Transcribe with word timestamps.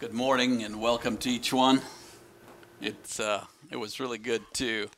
Good 0.00 0.14
morning 0.14 0.62
and 0.62 0.80
welcome 0.80 1.18
to 1.18 1.28
each 1.28 1.52
one. 1.52 1.82
It's 2.80 3.20
uh, 3.20 3.44
it 3.70 3.76
was 3.76 4.00
really 4.00 4.16
good 4.16 4.40
to 4.54 4.88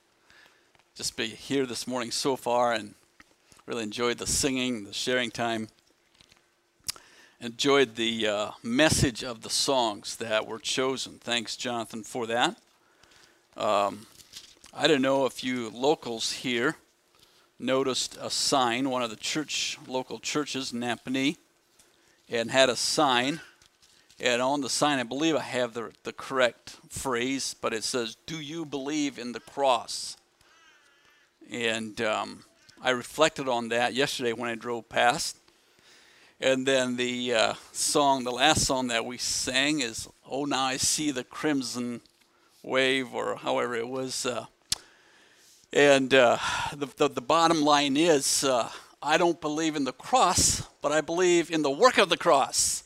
just 0.95 1.17
be 1.17 1.27
here 1.27 1.67
this 1.67 1.89
morning 1.89 2.13
so 2.13 2.37
far 2.37 2.73
and 2.73 2.95
really 3.67 3.83
enjoyed 3.83 4.19
the 4.19 4.29
singing, 4.29 4.85
the 4.85 4.93
sharing 4.93 5.33
time. 5.33 5.71
Enjoyed 7.41 7.97
the 7.97 8.29
uh, 8.29 8.51
message 8.63 9.25
of 9.25 9.41
the 9.41 9.51
songs 9.51 10.15
that 10.19 10.47
were 10.47 10.61
chosen. 10.61 11.15
Thanks, 11.15 11.57
Jonathan, 11.57 12.05
for 12.05 12.29
that. 12.29 12.57
Um, 13.57 14.07
I 14.73 14.87
don't 14.87 15.03
know 15.03 15.27
if 15.27 15.43
you 15.43 15.69
locals 15.71 16.31
here 16.31 16.77
noticed 17.59 18.17
a 18.21 18.31
sign, 18.31 18.89
one 18.89 19.03
of 19.03 19.11
the 19.11 19.17
church 19.17 19.79
local 19.89 20.21
churches 20.21 20.71
Napanee, 20.71 21.39
and 22.31 22.53
had 22.53 22.71
a 22.71 22.77
sign 22.77 23.41
and 24.21 24.41
on 24.41 24.61
the 24.61 24.69
sign, 24.69 24.99
I 24.99 25.05
believe 25.05 25.35
I 25.35 25.41
have 25.41 25.75
the, 25.75 25.91
the 26.05 26.13
correct 26.13 26.77
phrase, 26.89 27.55
but 27.61 27.73
it 27.73 27.85
says, 27.85 28.17
Do 28.27 28.41
you 28.41 28.65
believe 28.65 29.19
in 29.19 29.33
the 29.33 29.41
cross? 29.41 30.17
And 31.51 32.01
um, 32.01 32.45
I 32.83 32.91
reflected 32.91 33.49
on 33.49 33.69
that 33.71 33.95
yesterday 33.95 34.33
when 34.33 34.49
I 34.49 34.55
drove 34.55 34.89
past. 34.89 35.37
And 36.41 36.67
then 36.67 36.97
the 36.97 37.35
uh, 37.35 37.55
song, 37.73 38.25
the 38.25 38.33
last 38.33 38.67
song 38.67 38.89
that 38.89 39.05
we 39.05 39.19
sang 39.19 39.81
is, 39.81 40.09
Oh, 40.29 40.45
now 40.45 40.65
I 40.65 40.77
see 40.77 41.11
the 41.11 41.25
crimson 41.25 42.01
wave, 42.63 43.15
or 43.15 43.37
however 43.37 43.75
it 43.75 43.89
was. 43.89 44.25
Uh, 44.25 44.47
and 45.73 46.13
uh, 46.15 46.39
the, 46.73 46.87
the, 46.97 47.09
the, 47.09 47.21
bottom 47.21 47.63
line 47.63 47.97
is, 47.97 48.45
uh, 48.45 48.71
I 49.03 49.17
don't 49.17 49.41
believe 49.41 49.75
in 49.75 49.85
the 49.85 49.93
cross, 49.93 50.63
but 50.81 50.93
I 50.93 51.01
believe 51.01 51.51
in 51.51 51.63
the 51.63 51.71
work 51.71 51.99
of 51.99 52.09
the 52.09 52.17
cross 52.17 52.82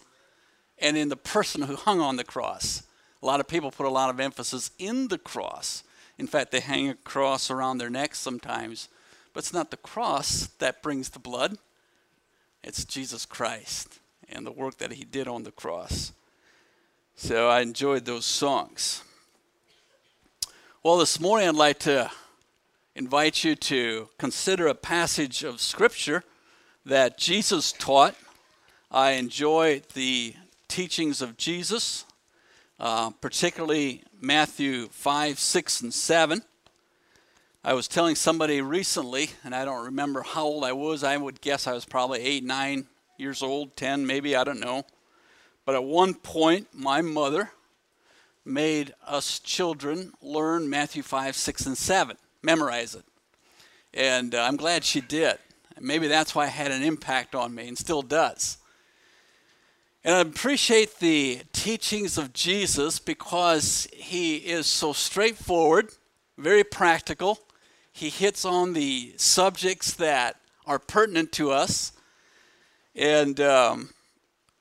and 0.79 0.97
in 0.97 1.09
the 1.09 1.17
person 1.17 1.63
who 1.63 1.77
hung 1.77 2.01
on 2.01 2.17
the 2.17 2.25
cross. 2.25 2.83
A 3.23 3.27
lot 3.27 3.41
of 3.41 3.49
people 3.49 3.71
put 3.71 3.87
a 3.87 3.91
lot 3.91 4.11
of 4.11 4.21
emphasis 4.21 4.71
in 4.79 5.09
the 5.09 5.19
cross. 5.19 5.83
In 6.19 6.27
fact, 6.27 6.53
they 6.53 6.61
hang 6.61 6.89
a 6.89 6.95
cross 6.95 7.51
around 7.51 7.79
their 7.79 7.91
necks 7.91 8.19
sometimes. 8.19 8.89
But 9.33 9.41
it's 9.41 9.53
not 9.53 9.71
the 9.71 9.77
cross 9.77 10.49
that 10.59 10.83
brings 10.83 11.11
the 11.11 11.19
blood, 11.19 11.59
it's 12.63 12.85
Jesus 12.85 13.27
Christ 13.27 14.01
and 14.29 14.47
the 14.47 14.53
work 14.53 14.79
that 14.79 14.93
he 14.93 15.05
did 15.05 15.29
on 15.29 15.45
the 15.45 15.53
cross. 15.53 16.13
So 17.15 17.49
I 17.49 17.61
enjoyed 17.61 18.05
those 18.05 18.27
songs. 18.27 19.03
Well, 20.83 20.99
this 20.99 21.21
morning 21.21 21.49
I'd 21.49 21.55
like 21.55 21.79
to 21.81 22.11
invite 22.95 23.45
you 23.45 23.55
to 23.57 24.09
consider 24.19 24.67
a 24.67 24.75
passage 24.75 25.45
of 25.45 25.61
Scripture 25.61 26.25
that 26.85 27.19
Jesus 27.19 27.73
taught. 27.73 28.15
I 28.91 29.13
enjoy 29.13 29.83
the 29.95 30.35
teachings 30.69 31.23
of 31.23 31.37
Jesus, 31.37 32.05
uh, 32.79 33.11
particularly 33.21 34.03
Matthew 34.21 34.89
5, 34.89 35.39
6, 35.39 35.81
and 35.83 35.95
7. 35.95 36.43
I 37.65 37.73
was 37.73 37.89
telling 37.89 38.15
somebody 38.15 38.61
recently, 38.61 39.31
and 39.43 39.55
I 39.55 39.65
don't 39.65 39.87
remember 39.87 40.23
how 40.23 40.45
old 40.45 40.65
I 40.65 40.73
was. 40.73 41.03
I 41.03 41.17
would 41.17 41.41
guess 41.41 41.67
I 41.67 41.73
was 41.73 41.85
probably 41.85 42.21
8, 42.21 42.45
9 42.45 42.87
years 43.19 43.43
old, 43.43 43.77
10 43.77 44.07
maybe, 44.07 44.37
I 44.37 44.45
don't 44.45 44.61
know. 44.61 44.85
But 45.65 45.75
at 45.75 45.85
one 45.85 46.15
point, 46.15 46.69
my 46.73 47.03
mother 47.03 47.51
made 48.45 48.95
us 49.05 49.41
children 49.41 50.13
learn 50.23 50.71
Matthew 50.71 51.03
5, 51.03 51.35
6, 51.35 51.67
and 51.67 51.77
7, 51.77 52.17
memorize 52.43 52.95
it. 52.95 53.05
And 53.93 54.35
uh, 54.35 54.43
I'm 54.43 54.57
glad 54.57 54.85
she 54.85 55.01
did. 55.01 55.39
Maybe 55.81 56.07
that's 56.07 56.35
why 56.35 56.47
it 56.47 56.53
had 56.53 56.71
an 56.71 56.83
impact 56.83 57.35
on 57.35 57.55
me 57.55 57.69
and 57.69 57.77
still 57.77 58.03
does. 58.03 58.59
And 60.07 60.15
I 60.15 60.21
appreciate 60.21 61.01
the 61.01 61.41
teachings 61.53 62.17
of 62.17 62.33
Jesus 62.33 63.01
because 63.01 63.89
he 63.93 64.37
is 64.37 64.69
so 64.69 64.93
straightforward, 64.93 65.91
very 66.39 66.63
practical. 66.63 67.41
He 67.91 68.09
hits 68.09 68.45
on 68.45 68.73
the 68.73 69.15
subjects 69.17 69.95
that 69.95 70.37
are 70.65 70.79
pertinent 70.79 71.33
to 71.33 71.51
us, 71.51 71.91
and 72.95 73.41
um, 73.41 73.91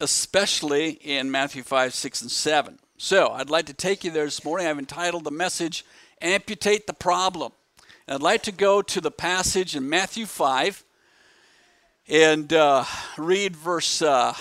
especially 0.02 0.94
in 0.94 1.30
Matthew 1.30 1.62
5, 1.62 1.94
6, 1.94 2.22
and 2.24 2.32
7. 2.32 2.80
So 2.98 3.30
I'd 3.30 3.52
like 3.52 3.68
to 3.68 3.74
take 3.76 4.04
you 4.04 4.10
there 4.10 4.26
this 4.26 4.44
morning. 4.44 4.66
I've 4.66 4.80
entitled 4.80 5.26
the 5.26 5.32
message, 5.32 5.86
Amputate 6.24 6.88
the 6.88 6.94
Problem. 6.94 7.52
And 8.08 8.16
I'd 8.16 8.24
like 8.24 8.42
to 8.44 8.52
go 8.52 8.82
to 8.82 9.00
the 9.00 9.12
passage 9.12 9.76
in 9.76 9.88
Matthew 9.88 10.26
5 10.26 10.84
and 12.08 12.52
uh, 12.52 12.84
read 13.16 13.56
verse. 13.56 14.02
Uh, 14.02 14.34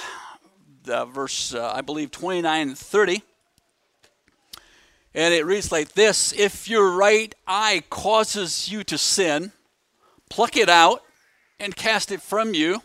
uh, 0.89 1.05
verse, 1.07 1.55
uh, 1.55 1.73
I 1.75 1.81
believe, 1.81 2.11
29 2.11 2.69
and 2.69 2.79
30. 2.79 3.23
And 5.15 5.33
it 5.33 5.47
reads 5.47 5.71
like 5.71 5.93
this 5.93 6.33
If 6.33 6.69
your 6.69 6.91
right 6.91 7.35
eye 7.47 7.83
causes 7.91 8.71
you 8.71 8.83
to 8.85 8.99
sin, 8.99 9.53
pluck 10.29 10.57
it 10.57 10.69
out 10.69 11.03
and 11.61 11.77
cast 11.77 12.11
it 12.11 12.21
from 12.21 12.55
you. 12.55 12.83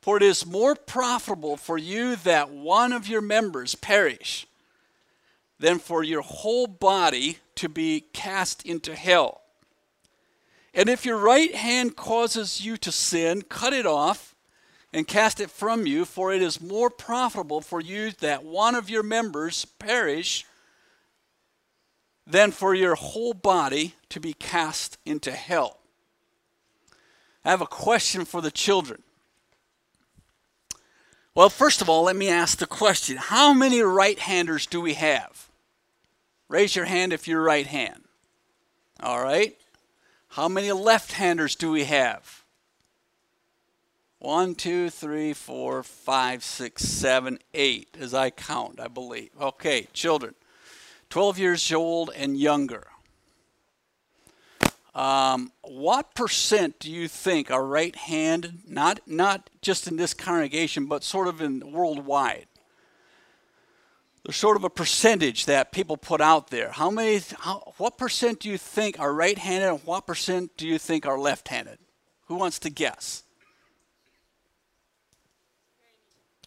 For 0.00 0.16
it 0.16 0.22
is 0.24 0.44
more 0.44 0.74
profitable 0.74 1.56
for 1.56 1.78
you 1.78 2.16
that 2.16 2.50
one 2.50 2.92
of 2.92 3.06
your 3.06 3.20
members 3.20 3.76
perish 3.76 4.48
than 5.60 5.78
for 5.78 6.02
your 6.02 6.22
whole 6.22 6.66
body 6.66 7.38
to 7.54 7.68
be 7.68 8.04
cast 8.12 8.66
into 8.66 8.96
hell. 8.96 9.42
And 10.74 10.88
if 10.88 11.06
your 11.06 11.18
right 11.18 11.54
hand 11.54 11.94
causes 11.94 12.64
you 12.64 12.76
to 12.78 12.90
sin, 12.90 13.42
cut 13.42 13.72
it 13.72 13.86
off 13.86 14.31
and 14.92 15.08
cast 15.08 15.40
it 15.40 15.50
from 15.50 15.86
you, 15.86 16.04
for 16.04 16.32
it 16.32 16.42
is 16.42 16.60
more 16.60 16.90
profitable 16.90 17.60
for 17.60 17.80
you 17.80 18.10
that 18.20 18.44
one 18.44 18.74
of 18.74 18.90
your 18.90 19.02
members 19.02 19.64
perish 19.64 20.44
than 22.26 22.50
for 22.50 22.74
your 22.74 22.94
whole 22.94 23.34
body 23.34 23.94
to 24.10 24.20
be 24.20 24.32
cast 24.34 24.98
into 25.04 25.32
hell. 25.32 25.78
I 27.44 27.50
have 27.50 27.62
a 27.62 27.66
question 27.66 28.24
for 28.24 28.40
the 28.40 28.50
children. 28.50 29.02
Well, 31.34 31.48
first 31.48 31.80
of 31.80 31.88
all, 31.88 32.04
let 32.04 32.16
me 32.16 32.28
ask 32.28 32.58
the 32.58 32.66
question 32.66 33.16
How 33.16 33.54
many 33.54 33.80
right 33.80 34.18
handers 34.18 34.66
do 34.66 34.80
we 34.80 34.94
have? 34.94 35.48
Raise 36.48 36.76
your 36.76 36.84
hand 36.84 37.12
if 37.12 37.26
you're 37.26 37.42
right 37.42 37.66
hand. 37.66 38.04
All 39.00 39.22
right. 39.22 39.56
How 40.28 40.48
many 40.48 40.70
left 40.72 41.12
handers 41.12 41.56
do 41.56 41.70
we 41.70 41.84
have? 41.84 42.41
One, 44.22 44.54
two, 44.54 44.88
three, 44.88 45.32
four, 45.32 45.82
five, 45.82 46.44
six, 46.44 46.84
seven, 46.84 47.40
eight, 47.54 47.96
as 47.98 48.14
I 48.14 48.30
count, 48.30 48.78
I 48.78 48.86
believe. 48.86 49.30
Okay, 49.40 49.88
children, 49.92 50.36
12 51.10 51.40
years 51.40 51.72
old 51.72 52.12
and 52.14 52.38
younger. 52.38 52.86
Um, 54.94 55.50
what 55.62 56.14
percent 56.14 56.78
do 56.78 56.88
you 56.88 57.08
think 57.08 57.50
are 57.50 57.66
right-handed? 57.66 58.60
Not 58.64 59.00
not 59.08 59.50
just 59.60 59.88
in 59.88 59.96
this 59.96 60.14
congregation, 60.14 60.86
but 60.86 61.02
sort 61.02 61.26
of 61.26 61.40
in 61.40 61.72
worldwide. 61.72 62.46
There's 64.24 64.36
sort 64.36 64.56
of 64.56 64.62
a 64.62 64.70
percentage 64.70 65.46
that 65.46 65.72
people 65.72 65.96
put 65.96 66.20
out 66.20 66.50
there. 66.50 66.70
How 66.70 66.90
many? 66.90 67.20
How, 67.40 67.74
what 67.76 67.98
percent 67.98 68.38
do 68.38 68.48
you 68.48 68.56
think 68.56 69.00
are 69.00 69.12
right-handed, 69.12 69.68
and 69.68 69.80
what 69.80 70.06
percent 70.06 70.56
do 70.56 70.68
you 70.68 70.78
think 70.78 71.06
are 71.06 71.18
left-handed? 71.18 71.78
Who 72.26 72.36
wants 72.36 72.60
to 72.60 72.70
guess? 72.70 73.24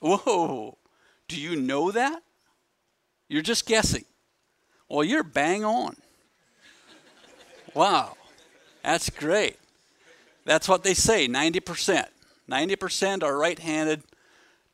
Whoa, 0.06 0.78
do 1.28 1.42
you 1.42 1.56
know 1.56 1.90
that? 1.90 2.22
You're 3.28 3.42
just 3.42 3.66
guessing. 3.66 4.06
Well, 4.88 5.04
you're 5.04 5.24
bang 5.24 5.66
on. 5.66 5.96
Wow, 7.74 8.16
that's 8.84 9.10
great. 9.10 9.58
That's 10.46 10.70
what 10.70 10.84
they 10.84 10.94
say 10.94 11.28
90%. 11.28 12.06
90% 12.48 13.24
are 13.24 13.36
right 13.36 13.57
handed, 13.57 14.04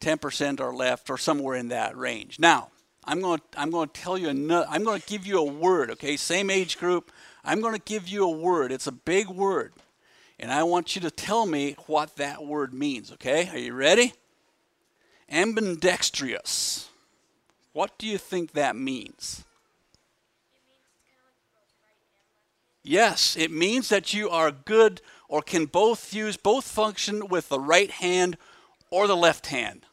10% 0.02 0.60
are 0.60 0.76
left, 0.76 1.10
or 1.10 1.18
somewhere 1.18 1.56
in 1.56 1.70
that 1.70 1.96
range. 1.96 2.38
Now, 2.38 2.68
I'm 3.06 3.22
going 3.22 3.40
to, 3.40 3.46
I'm 3.58 3.72
going 3.72 3.88
to 3.88 4.02
tell 4.02 4.18
you 4.18 4.28
another, 4.28 4.68
I'm 4.70 4.84
going 4.84 5.00
to 5.00 5.08
give 5.08 5.26
you 5.26 5.38
a 5.38 5.44
word, 5.46 5.92
okay? 5.92 6.18
Same 6.18 6.50
age 6.50 6.78
group. 6.78 7.10
I'm 7.46 7.62
going 7.62 7.74
to 7.74 7.80
give 7.80 8.10
you 8.10 8.26
a 8.26 8.30
word. 8.30 8.74
It's 8.74 8.88
a 8.88 8.92
big 8.92 9.30
word. 9.30 9.72
And 10.38 10.52
I 10.52 10.64
want 10.64 10.94
you 10.94 11.02
to 11.04 11.12
tell 11.12 11.46
me 11.46 11.78
what 11.88 12.18
that 12.18 12.44
word 12.44 12.74
means, 12.74 13.14
okay? 13.14 13.48
Are 13.48 13.58
you 13.58 13.72
ready? 13.72 14.12
Ambidextrous. 15.32 16.90
What 17.74 17.98
do 17.98 18.06
you 18.06 18.18
think 18.18 18.52
that 18.52 18.76
means? 18.76 19.46
Yes, 22.84 23.38
it 23.38 23.52
means 23.52 23.90
that 23.90 24.14
you 24.14 24.30
are 24.30 24.52
good 24.52 25.02
or 25.30 25.42
can 25.42 25.66
both 25.66 26.14
use 26.14 26.36
both 26.36 26.66
function 26.66 27.28
with 27.28 27.48
the 27.50 27.60
right 27.60 27.92
hand 27.92 28.38
or 28.90 29.08
the 29.08 29.16
left 29.16 29.48
hand. 29.48 29.86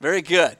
Very 0.00 0.22
good. 0.22 0.56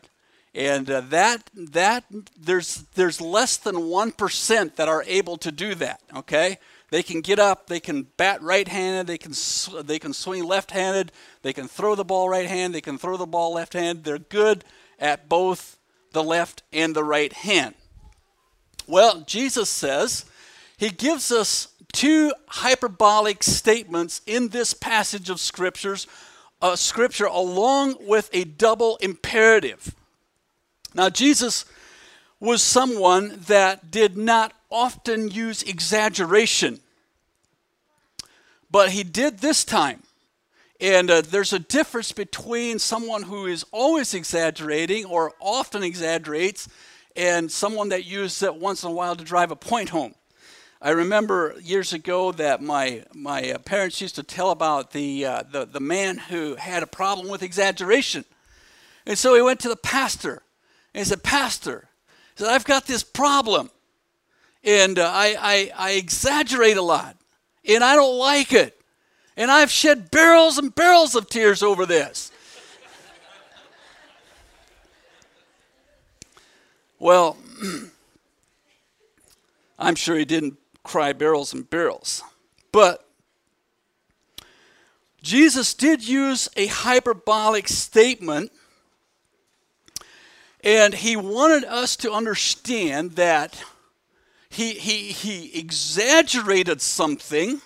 And 0.55 0.91
uh, 0.91 1.03
that 1.03 1.51
that 1.55 2.05
there's 2.35 2.85
there's 2.95 3.21
less 3.21 3.59
than 3.59 3.75
1% 3.75 4.77
that 4.77 4.89
are 4.89 5.05
able 5.07 5.37
to 5.37 5.53
do 5.53 5.75
that, 5.75 6.01
okay? 6.15 6.59
They 6.91 7.03
can 7.03 7.21
get 7.21 7.39
up, 7.39 7.67
they 7.67 7.81
can 7.81 8.07
bat 8.17 8.41
right-handed, 8.43 9.07
they 9.07 9.19
can 9.19 9.33
they 9.85 9.99
can 9.99 10.13
swing 10.13 10.45
left-handed, 10.45 11.11
they 11.43 11.53
can 11.53 11.67
throw 11.67 11.95
the 11.97 12.05
ball 12.05 12.29
right-handed, 12.29 12.77
they 12.77 12.81
can 12.81 12.97
throw 12.97 13.17
the 13.17 13.27
ball 13.27 13.55
left-handed. 13.55 14.05
They're 14.05 14.19
good 14.19 14.65
at 14.99 15.29
both 15.29 15.79
the 16.13 16.23
left 16.23 16.63
and 16.73 16.95
the 16.95 17.05
right 17.05 17.33
hand. 17.33 17.75
Well, 18.87 19.23
Jesus 19.27 19.69
says 19.69 20.27
he 20.77 20.91
gives 20.91 21.33
us 21.33 21.69
two 21.93 22.33
hyperbolic 22.49 23.43
statements 23.43 24.21
in 24.27 24.49
this 24.49 24.73
passage 24.73 25.29
of 25.29 25.41
scriptures, 25.41 26.07
uh, 26.63 26.77
scripture 26.77 27.27
along 27.27 27.97
with 28.01 28.31
a 28.33 28.45
double 28.45 28.97
imperative. 28.99 29.95
Now, 30.95 31.11
Jesus 31.11 31.65
was 32.41 32.63
someone 32.63 33.41
that 33.47 33.91
did 33.91 34.17
not 34.17 34.53
often 34.71 35.29
use 35.29 35.63
exaggeration, 35.63 36.81
but 38.71 38.91
he 38.91 39.03
did 39.03 39.39
this 39.39 39.65
time. 39.65 40.03
And 40.79 41.11
uh, 41.11 41.23
there's 41.23 41.55
a 41.55 41.59
difference 41.59 42.13
between 42.13 42.79
someone 42.79 43.23
who 43.23 43.47
is 43.47 43.65
always 43.73 44.13
exaggerating 44.13 45.07
or 45.07 45.33
often 45.41 45.83
exaggerates 45.83 46.69
and 47.17 47.51
someone 47.51 47.89
that 47.89 48.05
uses 48.05 48.43
it 48.43 48.55
once 48.57 48.83
in 48.83 48.91
a 48.91 48.93
while 48.93 49.17
to 49.17 49.25
drive 49.25 49.51
a 49.51 49.57
point 49.57 49.89
home. 49.89 50.15
I 50.83 50.91
remember 50.91 51.55
years 51.63 51.95
ago 51.95 52.33
that 52.33 52.63
my 52.63 53.05
my 53.15 53.53
uh, 53.53 53.59
parents 53.59 54.03
used 54.03 54.17
to 54.17 54.23
tell 54.23 54.51
about 54.51 54.91
the, 54.91 55.25
uh, 55.25 55.43
the 55.51 55.65
the 55.65 55.81
man 55.81 56.19
who 56.19 56.57
had 56.57 56.83
a 56.83 56.87
problem 56.87 57.29
with 57.29 57.43
exaggeration, 57.43 58.27
and 59.07 59.19
so 59.19 59.35
he 59.35 59.41
went 59.41 59.61
to 59.61 59.71
the 59.71 59.77
pastor, 59.77 60.43
and 60.93 61.01
he 61.01 61.05
said, 61.09 61.23
"Pastor, 61.23 61.89
said 62.37 62.49
I've 62.49 62.65
got 62.65 62.87
this 62.87 63.03
problem, 63.03 63.71
and 64.63 64.99
uh, 64.99 65.11
I, 65.13 65.37
I 65.41 65.89
I 65.89 65.91
exaggerate 65.93 66.77
a 66.77 66.83
lot, 66.83 67.17
and 67.65 67.83
I 67.83 67.97
don't 67.97 68.19
like 68.19 68.53
it, 68.53 68.81
and 69.37 69.51
I've 69.51 69.71
shed 69.71 70.11
barrels 70.11 70.59
and 70.59 70.75
barrels 70.75 71.15
of 71.15 71.29
tears 71.29 71.63
over 71.63 71.85
this." 71.85 72.31
well, 76.99 77.37
I'm 79.79 79.95
sure 79.95 80.17
he 80.17 80.25
didn't 80.25 80.59
cry 80.87 81.13
barrels 81.13 81.53
and 81.53 81.69
barrels. 81.69 82.23
But 82.73 83.07
Jesus 85.23 85.75
did 85.75 86.07
use 86.07 86.49
a 86.57 86.67
hyperbolic 86.67 87.69
statement, 87.69 88.53
and 90.67 90.93
he 90.93 91.17
wanted 91.17 91.65
us 91.65 91.97
to 91.97 92.13
understand 92.13 93.13
that 93.13 93.63
he, 94.51 94.73
he, 94.73 95.13
he 95.13 95.59
exaggerated 95.59 96.83
something 96.83 97.63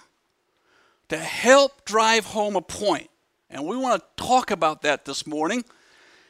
to 1.08 1.16
help 1.16 1.84
drive 1.84 2.26
home 2.26 2.54
a 2.54 2.60
point. 2.60 3.10
And 3.48 3.66
we 3.66 3.76
want 3.76 4.00
to 4.00 4.24
talk 4.24 4.52
about 4.52 4.82
that 4.82 5.04
this 5.04 5.26
morning 5.26 5.64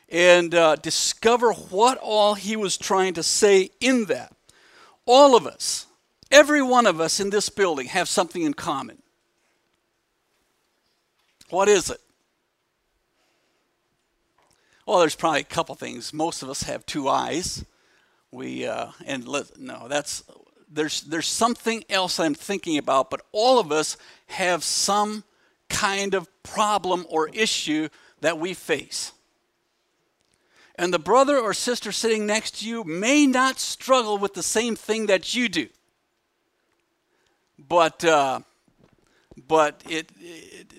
and 0.08 0.54
uh, 0.54 0.76
discover 0.76 1.52
what 1.52 1.98
all 1.98 2.34
he 2.34 2.56
was 2.56 2.78
trying 2.78 3.12
to 3.14 3.22
say 3.22 3.70
in 3.80 4.06
that. 4.06 4.34
All 5.04 5.36
of 5.36 5.46
us, 5.46 5.86
Every 6.30 6.62
one 6.62 6.86
of 6.86 7.00
us 7.00 7.18
in 7.18 7.30
this 7.30 7.48
building 7.48 7.86
have 7.88 8.08
something 8.08 8.42
in 8.42 8.54
common. 8.54 9.02
What 11.48 11.68
is 11.68 11.90
it? 11.90 12.00
Well, 14.90 14.98
there's 14.98 15.14
probably 15.14 15.42
a 15.42 15.44
couple 15.44 15.76
things. 15.76 16.12
Most 16.12 16.42
of 16.42 16.50
us 16.50 16.64
have 16.64 16.84
two 16.84 17.08
eyes. 17.08 17.64
We 18.32 18.66
uh, 18.66 18.88
and 19.06 19.24
let, 19.24 19.56
no, 19.56 19.86
that's 19.86 20.24
there's 20.68 21.02
there's 21.02 21.28
something 21.28 21.84
else 21.88 22.18
I'm 22.18 22.34
thinking 22.34 22.76
about, 22.76 23.08
but 23.08 23.22
all 23.30 23.60
of 23.60 23.70
us 23.70 23.96
have 24.26 24.64
some 24.64 25.22
kind 25.68 26.12
of 26.12 26.28
problem 26.42 27.06
or 27.08 27.28
issue 27.28 27.88
that 28.20 28.40
we 28.40 28.52
face. 28.52 29.12
And 30.74 30.92
the 30.92 30.98
brother 30.98 31.38
or 31.38 31.54
sister 31.54 31.92
sitting 31.92 32.26
next 32.26 32.58
to 32.58 32.68
you 32.68 32.82
may 32.82 33.28
not 33.28 33.60
struggle 33.60 34.18
with 34.18 34.34
the 34.34 34.42
same 34.42 34.74
thing 34.74 35.06
that 35.06 35.36
you 35.36 35.48
do 35.48 35.68
but 37.56 38.04
uh, 38.04 38.40
but 39.46 39.84
it, 39.88 40.10
it, 40.18 40.72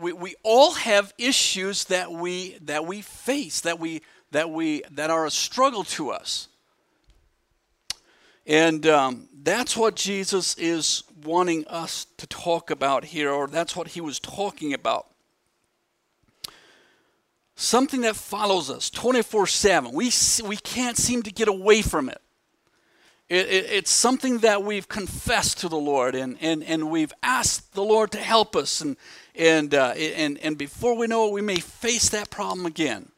we, 0.00 0.12
we 0.12 0.34
all 0.42 0.72
have 0.74 1.12
issues 1.18 1.84
that 1.84 2.10
we 2.10 2.58
that 2.62 2.86
we 2.86 3.02
face 3.02 3.60
that 3.62 3.78
we 3.78 4.02
that 4.30 4.50
we 4.50 4.82
that 4.90 5.10
are 5.10 5.26
a 5.26 5.30
struggle 5.30 5.84
to 5.84 6.10
us. 6.10 6.48
And 8.46 8.86
um, 8.86 9.28
that's 9.42 9.76
what 9.76 9.94
jesus 9.94 10.56
is 10.56 11.02
wanting 11.24 11.66
us 11.66 12.06
to 12.16 12.26
talk 12.26 12.70
about 12.70 13.04
here 13.06 13.30
or 13.30 13.46
that's 13.46 13.74
what 13.76 13.88
he 13.88 14.00
was 14.00 14.18
talking 14.20 14.72
about. 14.72 15.06
Something 17.56 18.02
that 18.02 18.14
follows 18.14 18.70
us 18.70 18.90
24-7 18.90 19.92
we, 19.92 20.48
we 20.48 20.56
can't 20.56 20.96
seem 20.96 21.22
to 21.22 21.32
get 21.32 21.48
away 21.48 21.82
from 21.82 22.08
it. 22.08 22.20
It, 23.28 23.46
it, 23.46 23.66
it's 23.70 23.90
something 23.90 24.38
that 24.38 24.62
we've 24.62 24.88
confessed 24.88 25.58
to 25.58 25.68
the 25.68 25.76
Lord 25.76 26.14
and, 26.14 26.38
and, 26.40 26.64
and 26.64 26.90
we've 26.90 27.12
asked 27.22 27.74
the 27.74 27.82
Lord 27.82 28.10
to 28.12 28.18
help 28.18 28.56
us. 28.56 28.80
And, 28.80 28.96
and, 29.38 29.72
uh, 29.72 29.94
and, 29.96 30.36
and 30.38 30.58
before 30.58 30.96
we 30.96 31.06
know 31.06 31.28
it, 31.28 31.32
we 31.32 31.40
may 31.40 31.60
face 31.60 32.08
that 32.08 32.28
problem 32.28 32.66
again. 32.66 33.10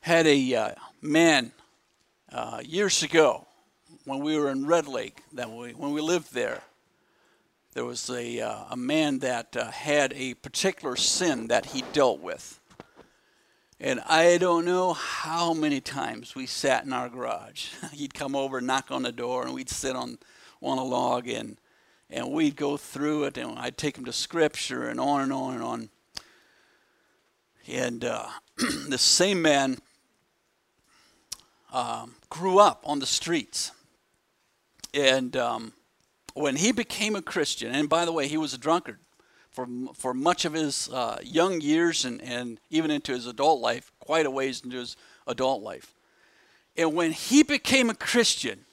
Had 0.00 0.26
a 0.26 0.54
uh, 0.54 0.70
man 1.02 1.50
uh, 2.32 2.60
years 2.64 3.02
ago 3.02 3.46
when 4.04 4.20
we 4.20 4.38
were 4.38 4.50
in 4.50 4.66
Red 4.66 4.86
Lake, 4.86 5.22
that 5.32 5.50
we, 5.50 5.72
when 5.72 5.92
we 5.92 6.00
lived 6.00 6.32
there, 6.32 6.62
there 7.72 7.84
was 7.84 8.08
a, 8.08 8.40
uh, 8.40 8.64
a 8.70 8.76
man 8.76 9.18
that 9.20 9.56
uh, 9.56 9.70
had 9.70 10.12
a 10.12 10.34
particular 10.34 10.94
sin 10.94 11.48
that 11.48 11.66
he 11.66 11.82
dealt 11.92 12.20
with. 12.20 12.60
And 13.80 14.00
I 14.06 14.38
don't 14.38 14.64
know 14.64 14.92
how 14.92 15.54
many 15.54 15.80
times 15.80 16.36
we 16.36 16.46
sat 16.46 16.84
in 16.84 16.92
our 16.92 17.08
garage. 17.08 17.70
He'd 17.92 18.14
come 18.14 18.36
over, 18.36 18.60
knock 18.60 18.92
on 18.92 19.02
the 19.02 19.10
door, 19.10 19.44
and 19.44 19.54
we'd 19.54 19.68
sit 19.68 19.96
on, 19.96 20.18
on 20.62 20.78
a 20.78 20.84
log 20.84 21.26
and 21.26 21.56
and 22.10 22.30
we'd 22.30 22.56
go 22.56 22.76
through 22.76 23.24
it, 23.24 23.38
and 23.38 23.58
I'd 23.58 23.76
take 23.76 23.96
him 23.96 24.04
to 24.04 24.12
scripture 24.12 24.88
and 24.88 25.00
on 25.00 25.22
and 25.22 25.32
on 25.32 25.54
and 25.54 25.62
on. 25.62 25.88
And 27.68 28.04
uh, 28.04 28.26
the 28.88 28.98
same 28.98 29.42
man 29.42 29.78
um, 31.72 32.14
grew 32.30 32.58
up 32.58 32.82
on 32.84 32.98
the 33.00 33.06
streets. 33.06 33.72
And 34.92 35.36
um, 35.36 35.72
when 36.34 36.56
he 36.56 36.72
became 36.72 37.16
a 37.16 37.22
Christian, 37.22 37.74
and 37.74 37.88
by 37.88 38.04
the 38.04 38.12
way, 38.12 38.28
he 38.28 38.36
was 38.36 38.54
a 38.54 38.58
drunkard 38.58 38.98
for, 39.50 39.66
for 39.94 40.12
much 40.12 40.44
of 40.44 40.52
his 40.52 40.88
uh, 40.92 41.18
young 41.22 41.60
years 41.60 42.04
and, 42.04 42.20
and 42.22 42.60
even 42.70 42.90
into 42.90 43.12
his 43.12 43.26
adult 43.26 43.60
life, 43.60 43.92
quite 44.00 44.26
a 44.26 44.30
ways 44.30 44.62
into 44.62 44.76
his 44.76 44.96
adult 45.26 45.62
life. 45.62 45.94
And 46.76 46.94
when 46.94 47.12
he 47.12 47.42
became 47.42 47.88
a 47.88 47.94
Christian, 47.94 48.64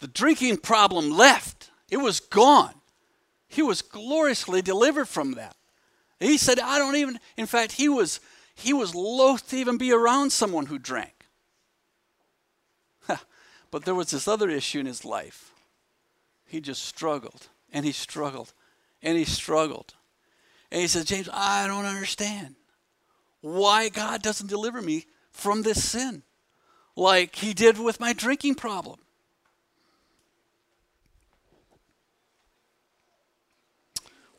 the 0.00 0.08
drinking 0.08 0.58
problem 0.58 1.10
left. 1.10 1.70
It 1.90 1.98
was 1.98 2.20
gone. 2.20 2.74
He 3.48 3.62
was 3.62 3.82
gloriously 3.82 4.62
delivered 4.62 5.08
from 5.08 5.32
that. 5.32 5.56
He 6.18 6.36
said, 6.36 6.58
I 6.58 6.78
don't 6.78 6.96
even, 6.96 7.18
in 7.36 7.46
fact, 7.46 7.72
he 7.72 7.88
was, 7.88 8.20
he 8.54 8.72
was 8.72 8.94
loath 8.94 9.48
to 9.50 9.56
even 9.56 9.78
be 9.78 9.92
around 9.92 10.30
someone 10.30 10.66
who 10.66 10.78
drank. 10.78 11.14
but 13.70 13.84
there 13.84 13.94
was 13.94 14.10
this 14.10 14.28
other 14.28 14.50
issue 14.50 14.80
in 14.80 14.86
his 14.86 15.04
life. 15.04 15.52
He 16.46 16.60
just 16.60 16.84
struggled 16.84 17.48
and 17.72 17.86
he 17.86 17.92
struggled 17.92 18.52
and 19.02 19.16
he 19.16 19.24
struggled. 19.24 19.94
And 20.70 20.80
he 20.80 20.88
said, 20.88 21.06
James, 21.06 21.28
I 21.32 21.66
don't 21.66 21.86
understand 21.86 22.56
why 23.40 23.88
God 23.88 24.22
doesn't 24.22 24.48
deliver 24.50 24.82
me 24.82 25.06
from 25.32 25.62
this 25.62 25.82
sin 25.90 26.22
like 26.96 27.36
he 27.36 27.54
did 27.54 27.78
with 27.78 27.98
my 27.98 28.12
drinking 28.12 28.56
problem. 28.56 28.98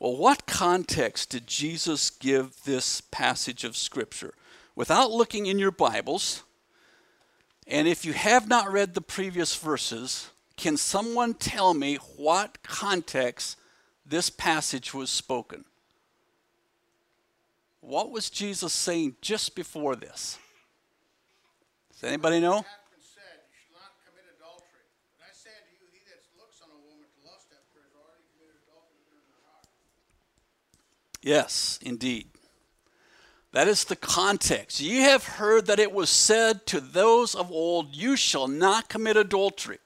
Well, 0.02 0.16
what 0.16 0.46
context 0.46 1.30
did 1.30 1.46
Jesus 1.46 2.10
give 2.10 2.64
this 2.64 3.00
passage 3.00 3.62
of 3.62 3.76
Scripture? 3.76 4.34
Without 4.74 5.12
looking 5.12 5.46
in 5.46 5.60
your 5.60 5.70
Bibles, 5.70 6.42
and 7.68 7.86
if 7.86 8.04
you 8.04 8.12
have 8.12 8.48
not 8.48 8.72
read 8.72 8.94
the 8.94 9.00
previous 9.00 9.54
verses, 9.54 10.30
can 10.56 10.76
someone 10.76 11.34
tell 11.34 11.72
me 11.72 11.98
what 12.16 12.64
context 12.64 13.56
this 14.04 14.28
passage 14.28 14.92
was 14.92 15.08
spoken? 15.08 15.64
What 17.80 18.10
was 18.10 18.28
Jesus 18.28 18.72
saying 18.72 19.14
just 19.20 19.54
before 19.54 19.94
this? 19.94 20.36
Does 21.92 22.02
anybody 22.02 22.40
know? 22.40 22.64
Yes, 31.22 31.78
indeed. 31.82 32.28
That 33.52 33.68
is 33.68 33.84
the 33.84 33.96
context. 33.96 34.80
Ye 34.80 35.02
have 35.02 35.24
heard 35.24 35.66
that 35.66 35.78
it 35.78 35.92
was 35.92 36.10
said 36.10 36.66
to 36.66 36.80
those 36.80 37.34
of 37.34 37.50
old, 37.50 37.94
You 37.94 38.16
shall 38.16 38.48
not 38.48 38.88
commit 38.88 39.16
adultery. 39.16 39.78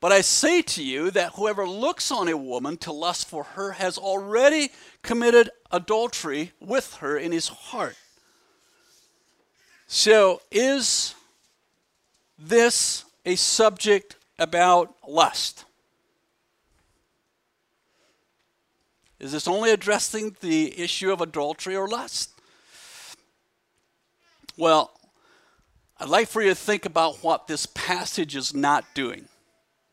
But 0.00 0.12
I 0.12 0.20
say 0.20 0.62
to 0.62 0.82
you 0.82 1.10
that 1.10 1.34
whoever 1.34 1.68
looks 1.68 2.10
on 2.10 2.28
a 2.28 2.36
woman 2.36 2.76
to 2.78 2.92
lust 2.92 3.28
for 3.28 3.42
her 3.44 3.72
has 3.72 3.98
already 3.98 4.70
committed 5.02 5.50
adultery 5.70 6.52
with 6.60 6.94
her 6.94 7.18
in 7.18 7.32
his 7.32 7.48
heart. 7.48 7.96
So, 9.86 10.40
is 10.50 11.14
this 12.38 13.04
a 13.26 13.34
subject 13.36 14.16
about 14.38 14.94
lust? 15.06 15.64
Is 19.20 19.32
this 19.32 19.48
only 19.48 19.70
addressing 19.70 20.36
the 20.40 20.78
issue 20.78 21.12
of 21.12 21.20
adultery 21.20 21.74
or 21.74 21.88
lust? 21.88 22.30
Well, 24.56 24.92
I'd 25.98 26.08
like 26.08 26.28
for 26.28 26.42
you 26.42 26.50
to 26.50 26.54
think 26.54 26.84
about 26.84 27.22
what 27.24 27.46
this 27.46 27.66
passage 27.66 28.36
is 28.36 28.54
not 28.54 28.84
doing. 28.94 29.26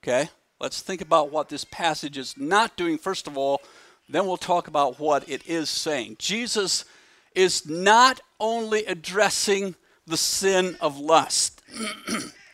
Okay? 0.03 0.29
Let's 0.59 0.81
think 0.81 1.01
about 1.01 1.31
what 1.31 1.49
this 1.49 1.65
passage 1.65 2.17
is 2.17 2.35
not 2.37 2.77
doing, 2.77 2.97
first 2.97 3.27
of 3.27 3.37
all, 3.37 3.61
then 4.07 4.27
we'll 4.27 4.37
talk 4.37 4.67
about 4.67 4.99
what 4.99 5.27
it 5.27 5.47
is 5.47 5.69
saying. 5.69 6.17
Jesus 6.19 6.85
is 7.33 7.67
not 7.67 8.21
only 8.39 8.85
addressing 8.85 9.75
the 10.05 10.17
sin 10.17 10.77
of 10.79 10.99
lust. 10.99 11.61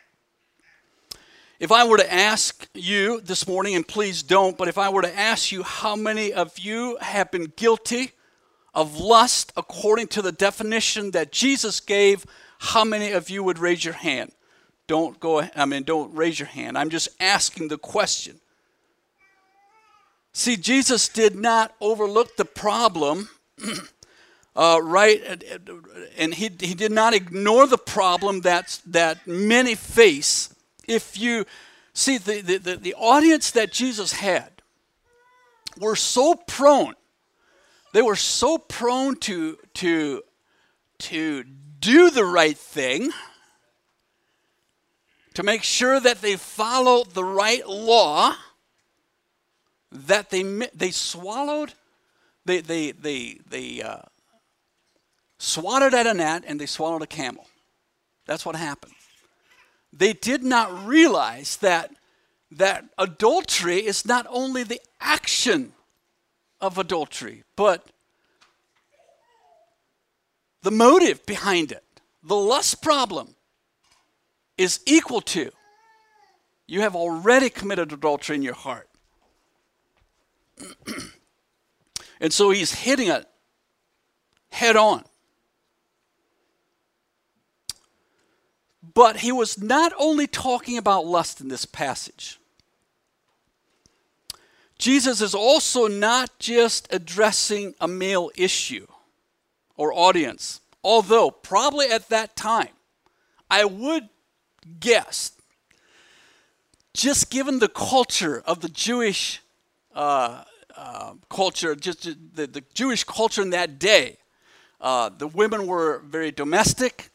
if 1.62 1.72
I 1.72 1.84
were 1.84 1.98
to 1.98 2.12
ask 2.12 2.68
you 2.74 3.22
this 3.22 3.48
morning, 3.48 3.75
and 3.75 3.88
please 3.88 4.24
don't, 4.24 4.58
but 4.58 4.68
if 4.68 4.80
I 4.80 4.89
were 4.89 5.03
to 5.03 5.15
ask 5.15 5.51
you 5.51 5.62
how 5.62 5.96
many 5.96 6.34
of 6.34 6.58
you 6.58 6.98
have 7.00 7.30
been 7.30 7.53
guilty 7.56 8.13
of 8.74 9.00
lust 9.00 9.53
according 9.56 10.08
to 10.08 10.24
the 10.24 10.32
definition 10.32 11.12
that 11.12 11.32
Jesus 11.32 11.80
gave, 11.80 12.25
how 12.58 12.84
many 12.84 13.12
of 13.12 13.30
you 13.30 13.44
would 13.44 13.60
raise 13.60 13.86
your 13.86 13.94
hand? 13.94 14.32
Don't 14.88 15.20
go, 15.20 15.48
I 15.56 15.65
mean, 15.65 15.84
don't 15.84 16.12
raise 16.15 16.39
your 16.39 16.48
hand. 16.48 16.80
I'm 16.80 16.89
just 16.89 17.10
asking 17.20 17.68
the 17.68 17.77
question. 17.77 18.39
See, 20.34 20.58
Jesus 20.58 21.10
did 21.10 21.36
not 21.36 21.75
overlook 21.80 22.38
the 22.38 22.46
problem 22.46 23.30
uh, 24.56 24.80
right? 24.82 25.44
And 26.18 26.34
he, 26.34 26.50
he 26.60 26.74
did 26.74 26.91
not 26.91 27.13
ignore 27.13 27.68
the 27.68 27.77
problem 27.77 28.41
that's, 28.41 28.80
that 28.80 29.27
many 29.27 29.75
face. 29.75 30.50
If 30.91 31.17
you 31.17 31.45
see, 31.93 32.17
the, 32.17 32.41
the, 32.41 32.75
the 32.75 32.93
audience 32.95 33.51
that 33.51 33.71
Jesus 33.71 34.12
had 34.13 34.62
were 35.79 35.95
so 35.95 36.36
prone, 36.36 36.95
they 37.93 38.01
were 38.01 38.15
so 38.15 38.57
prone 38.57 39.15
to, 39.17 39.57
to, 39.75 40.24
to 41.00 41.43
do 41.79 42.10
the 42.10 42.25
right 42.25 42.57
thing, 42.57 43.12
to 45.33 45.43
make 45.43 45.63
sure 45.63 46.00
that 46.00 46.21
they 46.21 46.36
follow 46.36 47.05
the 47.05 47.24
right 47.24 47.65
law, 47.67 48.33
that 49.91 50.29
they, 50.29 50.43
they 50.74 50.91
swallowed, 50.91 51.74
they, 52.43 52.60
they, 52.60 52.91
they, 52.91 53.39
they, 53.50 53.81
uh, 53.81 54.01
swatted 55.38 55.93
at 55.93 56.05
a 56.05 56.13
gnat 56.13 56.43
and 56.45 56.60
they 56.60 56.65
swallowed 56.65 57.01
a 57.01 57.07
camel. 57.07 57.48
That's 58.25 58.45
what 58.45 58.55
happened. 58.55 58.93
They 59.93 60.13
did 60.13 60.43
not 60.43 60.86
realize 60.86 61.57
that, 61.57 61.91
that 62.51 62.86
adultery 62.98 63.86
is 63.86 64.05
not 64.05 64.25
only 64.29 64.63
the 64.63 64.81
action 65.00 65.74
of 66.60 66.77
adultery, 66.77 67.43
but 67.55 67.88
the 70.62 70.71
motive 70.71 71.25
behind 71.25 71.71
it, 71.71 71.83
the 72.24 72.36
lust 72.36 72.81
problem, 72.81 73.36
is 74.57 74.79
equal 74.86 75.21
to 75.21 75.51
you 76.71 76.79
have 76.79 76.95
already 76.95 77.50
committed 77.50 77.91
adultery 77.91 78.38
in 78.38 78.41
your 78.41 78.53
heart. 78.53 78.88
and 82.21 82.31
so 82.31 82.51
he's 82.51 82.71
hitting 82.71 83.10
it 83.10 83.25
head 84.51 84.77
on. 84.77 85.03
But 88.82 89.18
he 89.18 89.32
was 89.32 89.62
not 89.62 89.94
only 89.98 90.28
talking 90.28 90.78
about 90.78 91.06
lust 91.06 91.40
in 91.40 91.50
this 91.50 91.66
passage. 91.66 92.40
Jesus 94.82 95.22
is 95.22 95.36
also 95.36 95.88
not 95.88 96.40
just 96.40 96.92
addressing 96.92 97.76
a 97.80 97.88
male 97.88 98.32
issue 98.36 98.88
or 99.78 99.94
audience, 99.94 100.60
although 100.84 101.30
probably 101.30 101.86
at 101.86 102.10
that 102.10 102.36
time, 102.36 102.70
I 103.50 103.64
would 103.64 104.10
guess, 104.80 105.34
just 106.96 107.30
given 107.30 107.60
the 107.60 107.68
culture 107.70 108.42
of 108.48 108.62
the 108.62 108.70
Jewish 108.70 109.42
uh, 109.94 110.44
uh, 110.76 111.14
culture, 111.30 111.76
just 111.76 112.04
the, 112.04 112.48
the 112.48 112.64
Jewish 112.74 113.04
culture 113.04 113.44
in 113.44 113.52
that 113.52 113.78
day, 113.78 114.18
uh, 114.80 115.10
the 115.16 115.28
women 115.28 115.68
were 115.68 116.00
very 116.00 116.32
domestic 116.32 117.11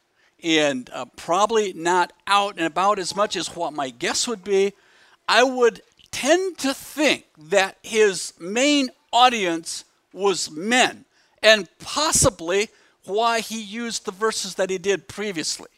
and 0.46 0.88
uh, 0.92 1.04
probably 1.16 1.72
not 1.72 2.12
out 2.28 2.56
and 2.56 2.66
about 2.66 3.00
as 3.00 3.16
much 3.16 3.34
as 3.34 3.56
what 3.56 3.72
my 3.72 3.90
guess 3.90 4.28
would 4.28 4.44
be, 4.44 4.72
I 5.26 5.42
would 5.42 5.82
tend 6.12 6.58
to 6.58 6.72
think 6.72 7.24
that 7.36 7.78
his 7.82 8.32
main 8.38 8.90
audience 9.12 9.84
was 10.12 10.48
men, 10.48 11.04
and 11.42 11.68
possibly 11.80 12.68
why 13.04 13.40
he 13.40 13.60
used 13.60 14.04
the 14.04 14.12
verses 14.12 14.54
that 14.54 14.70
he 14.70 14.78
did 14.78 15.08
previously. 15.08 15.68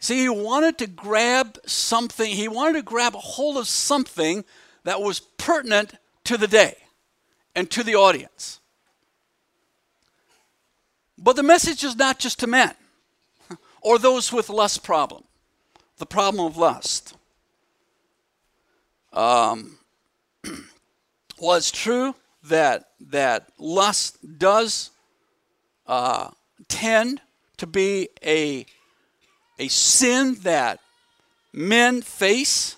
See, 0.00 0.22
he 0.22 0.28
wanted 0.28 0.76
to 0.78 0.88
grab 0.88 1.58
something, 1.64 2.32
he 2.32 2.48
wanted 2.48 2.74
to 2.74 2.82
grab 2.82 3.14
a 3.14 3.18
hold 3.18 3.56
of 3.56 3.68
something 3.68 4.44
that 4.82 5.00
was 5.00 5.20
pertinent 5.20 5.94
to 6.24 6.36
the 6.36 6.48
day 6.48 6.76
and 7.54 7.70
to 7.70 7.84
the 7.84 7.94
audience. 7.94 8.58
But 11.16 11.36
the 11.36 11.44
message 11.44 11.84
is 11.84 11.96
not 11.96 12.18
just 12.18 12.40
to 12.40 12.48
men 12.48 12.74
or 13.86 14.00
those 14.00 14.32
with 14.32 14.50
lust 14.50 14.82
problem, 14.82 15.22
the 15.98 16.06
problem 16.06 16.44
of 16.44 16.56
lust. 16.56 17.16
Um, 19.12 19.78
well, 21.38 21.54
it's 21.54 21.70
true 21.70 22.16
that 22.42 22.88
that 22.98 23.48
lust 23.60 24.18
does 24.40 24.90
uh, 25.86 26.30
tend 26.66 27.20
to 27.58 27.66
be 27.68 28.08
a 28.24 28.66
a 29.60 29.68
sin 29.68 30.34
that 30.42 30.80
men 31.52 32.02
face 32.02 32.74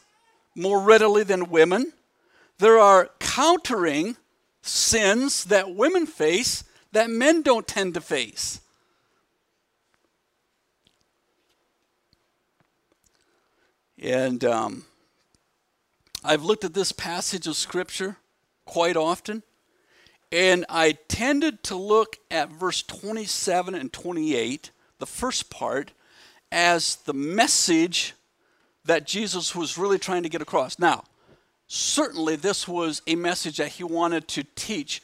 more 0.55 0.79
readily 0.79 1.23
than 1.23 1.49
women. 1.49 1.95
There 2.59 2.79
are 2.79 3.09
countering 3.19 4.19
sins 4.61 5.45
that 5.45 5.75
women 5.75 6.05
face 6.05 6.65
that 6.93 7.09
men 7.09 7.41
don't 7.41 7.67
tend 7.67 7.95
to 7.95 8.03
face. 8.03 8.61
And 14.01 14.45
um, 14.45 14.85
I've 16.23 16.45
looked 16.45 16.65
at 16.65 16.75
this 16.75 16.93
passage 16.93 17.47
of 17.47 17.57
Scripture 17.57 18.17
quite 18.65 18.97
often, 18.97 19.43
and 20.31 20.65
I 20.69 20.93
tended 21.09 21.63
to 21.65 21.77
look 21.77 22.17
at 22.31 22.51
verse 22.51 22.83
27 22.83 23.75
and 23.75 23.93
28, 23.93 24.71
the 24.99 25.07
first 25.07 25.51
part, 25.51 25.93
as 26.53 26.97
the 26.97 27.13
message 27.13 28.15
that 28.85 29.07
Jesus 29.07 29.55
was 29.55 29.77
really 29.77 29.99
trying 29.99 30.23
to 30.23 30.29
get 30.29 30.43
across. 30.43 30.79
Now, 30.79 31.05
certainly 31.67 32.37
this 32.37 32.69
was 32.69 33.03
a 33.07 33.17
message 33.17 33.57
that 33.57 33.69
he 33.69 33.85
wanted 33.85 34.29
to 34.29 34.45
teach, 34.55 35.03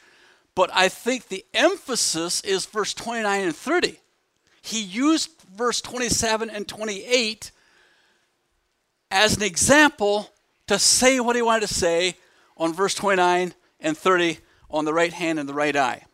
but 0.55 0.69
I 0.73 0.87
think 0.87 1.27
the 1.27 1.45
emphasis 1.53 2.39
is 2.41 2.65
verse 2.65 2.93
29 2.93 3.43
and 3.43 3.55
30. 3.55 3.99
He 4.61 4.81
used 4.81 5.31
verse 5.53 5.81
27 5.81 6.49
and 6.49 6.67
28 6.67 7.51
as 9.11 9.37
an 9.37 9.43
example 9.43 10.29
to 10.67 10.79
say 10.79 11.19
what 11.19 11.35
he 11.35 11.41
wanted 11.41 11.67
to 11.67 11.73
say 11.73 12.15
on 12.57 12.73
verse 12.73 12.93
29 12.93 13.53
and 13.79 13.97
30 13.97 14.39
on 14.69 14.85
the 14.85 14.93
right 14.93 15.13
hand 15.13 15.39
and 15.39 15.47
the 15.47 15.53
right 15.53 15.75
eye. 15.75 16.05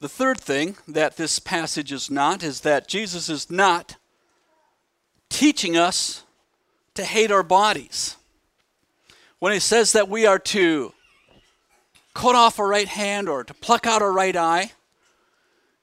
The 0.00 0.08
third 0.08 0.40
thing 0.40 0.76
that 0.88 1.16
this 1.16 1.38
passage 1.38 1.92
is 1.92 2.10
not 2.10 2.42
is 2.42 2.62
that 2.62 2.88
Jesus 2.88 3.28
is 3.28 3.48
not 3.48 3.96
teaching 5.28 5.76
us 5.76 6.24
to 6.94 7.04
hate 7.04 7.30
our 7.30 7.44
bodies. 7.44 8.16
When 9.38 9.52
he 9.52 9.60
says 9.60 9.92
that 9.92 10.08
we 10.08 10.26
are 10.26 10.40
to 10.40 10.92
cut 12.14 12.34
off 12.34 12.58
our 12.58 12.66
right 12.66 12.88
hand 12.88 13.28
or 13.28 13.44
to 13.44 13.54
pluck 13.54 13.86
out 13.86 14.02
our 14.02 14.12
right 14.12 14.34
eye, 14.34 14.72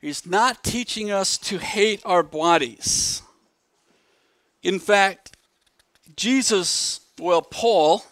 He's 0.02 0.26
not 0.26 0.64
teaching 0.64 1.12
us 1.12 1.38
to 1.40 1.58
hate 1.58 2.02
our 2.06 2.24
bodies. 2.24 3.22
In 4.64 4.80
fact, 4.80 5.36
Jesus, 6.16 7.02
well, 7.20 7.42
Paul, 7.42 8.04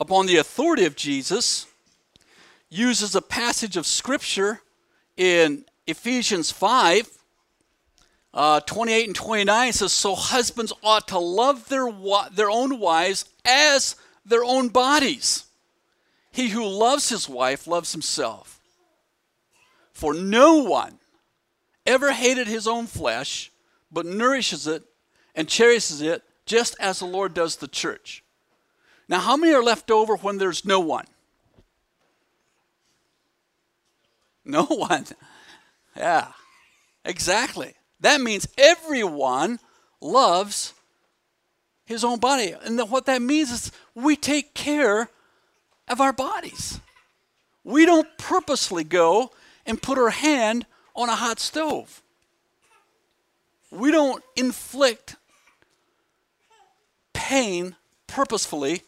upon 0.00 0.26
the 0.26 0.36
authority 0.36 0.84
of 0.84 0.96
Jesus, 0.96 1.66
uses 2.68 3.14
a 3.14 3.22
passage 3.22 3.76
of 3.76 3.86
Scripture 3.86 4.60
in 5.16 5.64
Ephesians 5.86 6.50
5, 6.50 7.08
uh, 8.34 8.60
28 8.60 9.06
and 9.06 9.16
29 9.16 9.72
says, 9.72 9.92
So 9.92 10.14
husbands 10.14 10.72
ought 10.82 11.08
to 11.08 11.18
love 11.18 11.68
their, 11.68 11.88
their 12.32 12.50
own 12.50 12.78
wives 12.78 13.24
as 13.44 13.96
their 14.24 14.44
own 14.44 14.68
bodies. 14.68 15.44
He 16.30 16.48
who 16.48 16.66
loves 16.66 17.08
his 17.08 17.28
wife 17.28 17.66
loves 17.66 17.92
himself. 17.92 18.57
For 19.98 20.14
no 20.14 20.58
one 20.58 21.00
ever 21.84 22.12
hated 22.12 22.46
his 22.46 22.68
own 22.68 22.86
flesh, 22.86 23.50
but 23.90 24.06
nourishes 24.06 24.68
it 24.68 24.84
and 25.34 25.48
cherishes 25.48 26.00
it 26.00 26.22
just 26.46 26.76
as 26.78 27.00
the 27.00 27.04
Lord 27.04 27.34
does 27.34 27.56
the 27.56 27.66
church. 27.66 28.22
Now, 29.08 29.18
how 29.18 29.36
many 29.36 29.52
are 29.52 29.62
left 29.62 29.90
over 29.90 30.14
when 30.14 30.38
there's 30.38 30.64
no 30.64 30.78
one? 30.78 31.06
No 34.44 34.62
one. 34.66 35.04
Yeah, 35.96 36.28
exactly. 37.04 37.74
That 37.98 38.20
means 38.20 38.46
everyone 38.56 39.58
loves 40.00 40.74
his 41.86 42.04
own 42.04 42.20
body. 42.20 42.54
And 42.64 42.78
what 42.88 43.06
that 43.06 43.20
means 43.20 43.50
is 43.50 43.72
we 43.96 44.14
take 44.14 44.54
care 44.54 45.10
of 45.88 46.00
our 46.00 46.12
bodies. 46.12 46.78
We 47.64 47.84
don't 47.84 48.06
purposely 48.16 48.84
go 48.84 49.32
and 49.68 49.80
put 49.80 49.98
her 49.98 50.10
hand 50.10 50.66
on 50.96 51.08
a 51.08 51.14
hot 51.14 51.38
stove. 51.38 52.02
We 53.70 53.92
don't 53.92 54.24
inflict 54.34 55.16
pain 57.12 57.76
purposefully 58.06 58.82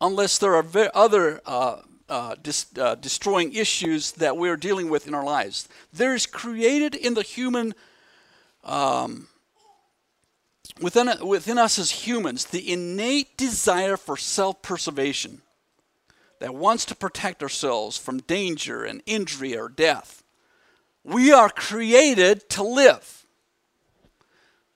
unless 0.00 0.38
there 0.38 0.56
are 0.56 0.66
other 0.92 1.40
uh, 1.46 1.76
uh, 2.08 2.34
dis- 2.42 2.66
uh, 2.78 2.96
destroying 2.96 3.52
issues 3.54 4.12
that 4.12 4.36
we're 4.36 4.56
dealing 4.56 4.90
with 4.90 5.06
in 5.06 5.14
our 5.14 5.24
lives. 5.24 5.68
There 5.92 6.14
is 6.14 6.26
created 6.26 6.94
in 6.94 7.14
the 7.14 7.22
human, 7.22 7.74
um, 8.64 9.28
within, 10.82 11.10
within 11.24 11.58
us 11.58 11.78
as 11.78 11.90
humans, 11.90 12.46
the 12.46 12.72
innate 12.72 13.36
desire 13.36 13.96
for 13.96 14.16
self 14.16 14.60
preservation 14.62 15.42
that 16.40 16.54
wants 16.54 16.84
to 16.86 16.94
protect 16.94 17.42
ourselves 17.42 17.96
from 17.96 18.18
danger 18.18 18.84
and 18.84 19.02
injury 19.06 19.56
or 19.56 19.68
death. 19.68 20.22
We 21.04 21.32
are 21.32 21.48
created 21.48 22.48
to 22.50 22.62
live. 22.62 23.26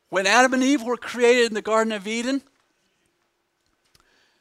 When 0.09 0.27
Adam 0.27 0.55
and 0.55 0.63
Eve 0.63 0.83
were 0.83 0.97
created 0.97 1.47
in 1.47 1.55
the 1.55 1.63
Garden 1.63 1.93
of 1.93 2.07
Eden, 2.07 2.43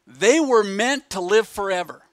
they 0.06 0.40
were 0.40 0.64
meant 0.64 1.10
to 1.12 1.20
live 1.20 1.48
forever. 1.48 2.04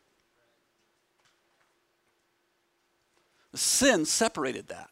Sin 3.55 4.05
separated 4.05 4.69
that, 4.69 4.91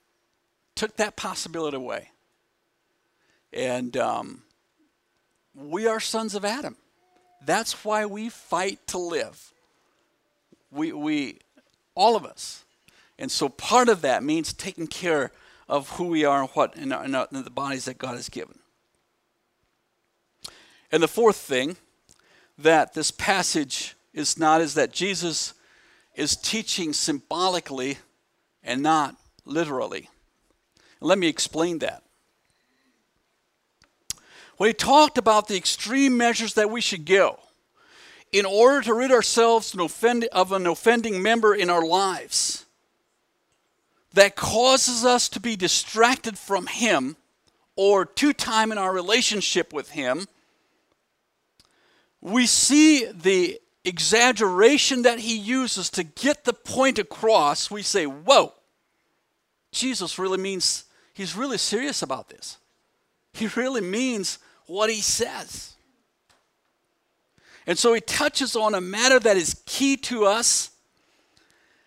took 0.75 0.97
that 0.97 1.17
possibility 1.17 1.77
away. 1.77 2.11
And 3.53 3.97
um, 3.97 4.43
we 5.55 5.87
are 5.87 6.01
sons 6.01 6.35
of 6.35 6.45
Adam. 6.45 6.77
That's 7.45 7.85
why 7.85 8.07
we 8.07 8.31
fight 8.31 8.87
to 8.89 8.99
live. 8.99 9.53
We, 10.75 10.93
we, 10.93 11.39
all 11.95 12.17
of 12.17 12.25
us. 12.25 12.65
And 13.19 13.31
so 13.31 13.49
part 13.49 13.89
of 13.89 14.03
that 14.03 14.23
means 14.23 14.53
taking 14.53 14.87
care 14.87 15.31
of 15.69 15.89
who 15.91 16.09
we 16.09 16.25
are 16.25 16.41
and 16.41 16.51
what 16.51 16.77
in, 16.77 16.93
our, 16.93 17.05
in, 17.05 17.15
our, 17.15 17.29
in 17.33 17.45
the 17.45 17.51
bodies 17.51 17.85
that 17.85 17.97
God 17.97 18.17
has 18.17 18.29
given. 18.29 18.59
And 20.91 21.03
the 21.03 21.09
fourth 21.09 21.37
thing 21.37 21.77
that 22.59 22.95
this 22.95 23.11
passage 23.11 23.97
is 24.13 24.39
not 24.39 24.61
is 24.61 24.75
that 24.75 24.93
Jesus 24.93 25.55
is 26.15 26.37
teaching 26.37 26.93
symbolically 26.93 27.99
and 28.63 28.83
not 28.83 29.17
literally. 29.45 30.09
Let 31.01 31.19
me 31.19 31.29
explain 31.29 31.81
that. 31.81 32.03
When 34.57 34.69
he 34.69 34.75
talked 34.75 35.19
about 35.19 35.49
the 35.49 35.57
extreme 35.57 36.17
measures 36.17 36.55
that 36.55 36.71
we 36.71 36.81
should 36.81 37.05
go 37.05 37.41
in 38.35 38.45
order 38.45 38.81
to 38.83 38.93
rid 38.93 39.13
ourselves 39.13 39.77
of 40.33 40.53
an 40.53 40.67
offending 40.67 41.23
member 41.23 41.55
in 41.55 41.71
our 41.71 41.87
lives 41.87 42.67
that 44.13 44.35
causes 44.35 45.05
us 45.05 45.29
to 45.29 45.39
be 45.39 45.55
distracted 45.55 46.37
from 46.37 46.67
him 46.67 47.17
or 47.77 48.05
to 48.05 48.33
time 48.33 48.73
in 48.73 48.79
our 48.79 48.93
relationship 48.93 49.73
with 49.73 49.91
him, 49.91 50.27
we 52.21 52.45
see 52.45 53.07
the 53.07 53.61
exaggeration 53.85 55.03
that 55.03 55.21
he 55.21 55.37
uses 55.37 55.89
to 55.91 56.03
get 56.03 56.45
the 56.45 56.53
point 56.53 56.99
across, 56.99 57.71
we 57.71 57.83
say, 57.83 58.05
Whoa, 58.05 58.53
Jesus 59.71 60.19
really 60.19 60.39
means, 60.39 60.87
he's 61.13 61.37
really 61.37 61.59
serious 61.59 62.03
about 62.03 62.31
this. 62.31 62.59
He 63.33 63.47
really 63.55 63.81
means 63.81 64.41
what 64.67 64.91
he 64.91 65.01
says. 65.01 65.74
And 67.67 67.79
so 67.79 67.95
he 67.95 68.01
touches 68.01 68.57
on 68.57 68.75
a 68.75 68.81
matter 68.81 69.19
that 69.19 69.37
is 69.37 69.63
key 69.67 69.97
to 69.99 70.27
us. 70.27 70.71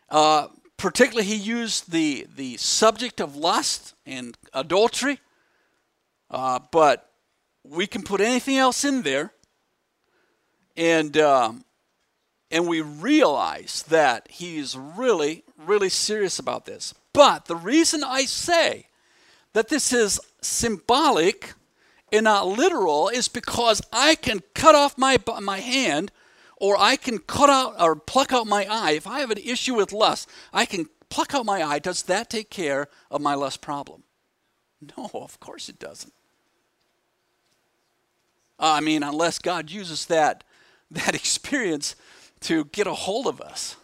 Uh, 0.10 0.48
particularly, 0.78 1.28
he 1.28 1.36
used 1.36 1.92
the, 1.92 2.28
the 2.36 2.58
subject 2.58 3.20
of 3.20 3.36
lust 3.36 3.94
and 4.06 4.38
adultery, 4.54 5.20
uh, 6.32 6.60
but 6.72 7.10
we 7.64 7.86
can 7.88 8.04
put 8.04 8.22
anything 8.22 8.58
else 8.58 8.86
in 8.86 9.02
there. 9.02 9.32
And 10.76 11.18
um, 11.18 11.66
and 12.50 12.68
we 12.68 12.82
realize 12.82 13.84
that 13.90 14.28
he's 14.30 14.78
really, 14.78 15.44
really 15.58 15.90
serious 15.90 16.40
about 16.40 16.66
this. 16.66 16.94
But 17.14 17.46
the 17.46 17.56
reason 17.56 18.04
I 18.04 18.26
say 18.26 18.88
that 19.54 19.70
this 19.70 19.92
is 19.92 20.20
symbolic 20.42 21.54
and 22.12 22.24
not 22.24 22.48
literal 22.48 23.10
is 23.10 23.28
because 23.28 23.82
I 23.92 24.16
can 24.16 24.42
cut 24.54 24.76
off 24.76 24.98
my, 24.98 25.18
my 25.42 25.60
hand 25.60 26.12
or 26.58 26.76
I 26.80 26.96
can 26.96 27.20
cut 27.20 27.50
out 27.50 27.80
or 27.80 27.96
pluck 27.96 28.34
out 28.34 28.48
my 28.48 28.66
eye. 28.70 28.92
If 28.92 29.08
I 29.08 29.20
have 29.20 29.32
an 29.32 29.38
issue 29.38 29.76
with 29.76 29.92
lust, 29.92 30.30
I 30.54 30.66
can 30.66 30.88
pluck 31.10 31.34
out 31.36 31.46
my 31.46 31.64
eye. 31.64 31.80
Does 31.80 32.04
that 32.04 32.30
take 32.30 32.50
care 32.50 32.88
of 33.12 33.22
my 33.22 33.36
lust 33.36 33.62
problem? 33.62 34.04
No, 34.98 35.10
of 35.14 35.40
course 35.40 35.70
it 35.70 35.80
doesn't. 35.80 36.14
Uh, 38.60 38.74
I 38.74 38.80
mean, 38.80 39.04
unless 39.04 39.40
God 39.40 39.70
uses 39.70 40.06
that, 40.08 40.44
that 40.92 41.16
experience 41.16 41.96
to 42.42 42.66
get 42.66 42.88
a 42.88 42.94
hold 42.94 43.28
of 43.28 43.42
us. 43.42 43.76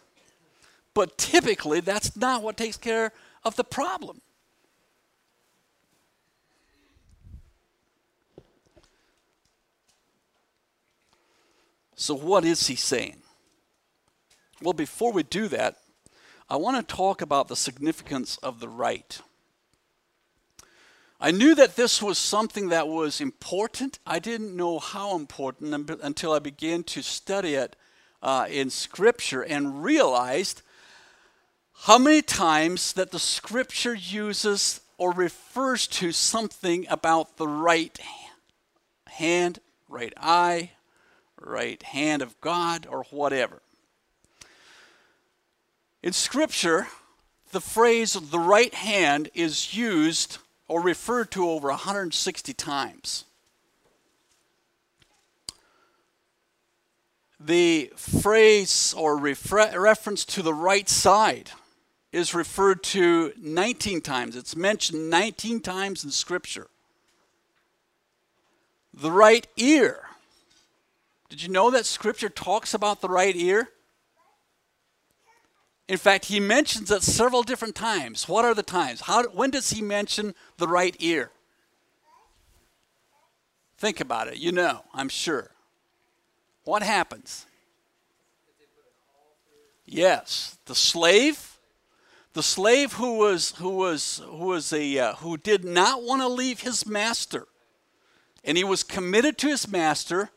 But 0.94 1.18
typically, 1.18 1.80
that's 1.80 2.16
not 2.16 2.42
what 2.42 2.56
takes 2.56 2.76
care 2.76 3.12
of 3.44 3.56
the 3.56 3.64
problem. 3.64 4.20
So, 11.96 12.14
what 12.14 12.44
is 12.44 12.66
he 12.66 12.74
saying? 12.74 13.22
Well, 14.60 14.72
before 14.72 15.12
we 15.12 15.22
do 15.22 15.48
that, 15.48 15.76
I 16.48 16.56
want 16.56 16.76
to 16.76 16.94
talk 16.94 17.22
about 17.22 17.48
the 17.48 17.56
significance 17.56 18.36
of 18.38 18.60
the 18.60 18.68
right. 18.68 19.20
I 21.20 21.30
knew 21.30 21.54
that 21.54 21.76
this 21.76 22.02
was 22.02 22.18
something 22.18 22.68
that 22.68 22.88
was 22.88 23.20
important. 23.20 23.98
I 24.06 24.18
didn't 24.18 24.56
know 24.56 24.78
how 24.78 25.16
important 25.16 25.90
until 26.02 26.32
I 26.32 26.38
began 26.38 26.82
to 26.84 27.02
study 27.02 27.54
it 27.54 27.76
uh, 28.22 28.46
in 28.50 28.70
Scripture 28.70 29.42
and 29.42 29.82
realized 29.82 30.62
how 31.82 31.98
many 31.98 32.22
times 32.22 32.92
that 32.94 33.10
the 33.10 33.18
Scripture 33.18 33.94
uses 33.94 34.80
or 34.98 35.12
refers 35.12 35.86
to 35.86 36.12
something 36.12 36.86
about 36.88 37.36
the 37.36 37.48
right 37.48 37.98
hand, 39.06 39.60
right 39.88 40.12
eye, 40.16 40.72
right 41.44 41.82
hand 41.82 42.22
of 42.22 42.40
God, 42.40 42.86
or 42.90 43.04
whatever. 43.10 43.62
In 46.02 46.12
Scripture, 46.12 46.88
the 47.52 47.60
phrase 47.60 48.14
the 48.14 48.38
right 48.38 48.74
hand 48.74 49.30
is 49.34 49.74
used 49.74 50.38
or 50.68 50.80
referred 50.80 51.30
to 51.32 51.48
over 51.48 51.68
160 51.68 52.52
times. 52.54 53.24
the 57.44 57.92
phrase 57.96 58.94
or 58.96 59.16
refer- 59.18 59.78
reference 59.78 60.24
to 60.24 60.42
the 60.42 60.54
right 60.54 60.88
side 60.88 61.50
is 62.12 62.34
referred 62.34 62.82
to 62.82 63.32
19 63.38 64.00
times. 64.00 64.36
It's 64.36 64.56
mentioned 64.56 65.10
19 65.10 65.60
times 65.60 66.04
in 66.04 66.10
Scripture. 66.10 66.68
The 68.92 69.10
right 69.10 69.46
ear. 69.56 70.03
Did 71.34 71.42
you 71.42 71.48
know 71.48 71.68
that 71.72 71.84
Scripture 71.84 72.28
talks 72.28 72.74
about 72.74 73.00
the 73.00 73.08
right 73.08 73.34
ear? 73.34 73.68
In 75.88 75.96
fact, 75.96 76.26
he 76.26 76.38
mentions 76.38 76.92
it 76.92 77.02
several 77.02 77.42
different 77.42 77.74
times. 77.74 78.28
What 78.28 78.44
are 78.44 78.54
the 78.54 78.62
times? 78.62 79.00
How, 79.00 79.24
when 79.30 79.50
does 79.50 79.70
he 79.70 79.82
mention 79.82 80.36
the 80.58 80.68
right 80.68 80.94
ear? 81.00 81.32
Think 83.78 84.00
about 84.00 84.28
it. 84.28 84.36
You 84.36 84.52
know, 84.52 84.84
I'm 84.94 85.08
sure 85.08 85.50
what 86.62 86.84
happens? 86.84 87.46
Yes, 89.84 90.56
the 90.66 90.74
slave, 90.76 91.58
the 92.32 92.44
slave 92.44 92.92
who 92.92 93.18
was 93.18 93.54
who 93.56 93.70
was 93.70 94.22
who 94.24 94.46
was 94.46 94.72
a 94.72 94.98
uh, 95.00 95.14
who 95.14 95.36
did 95.36 95.64
not 95.64 96.04
want 96.04 96.22
to 96.22 96.28
leave 96.28 96.60
his 96.60 96.86
master, 96.86 97.48
and 98.44 98.56
he 98.56 98.62
was 98.62 98.84
committed 98.84 99.36
to 99.38 99.48
his 99.48 99.66
master. 99.66 100.30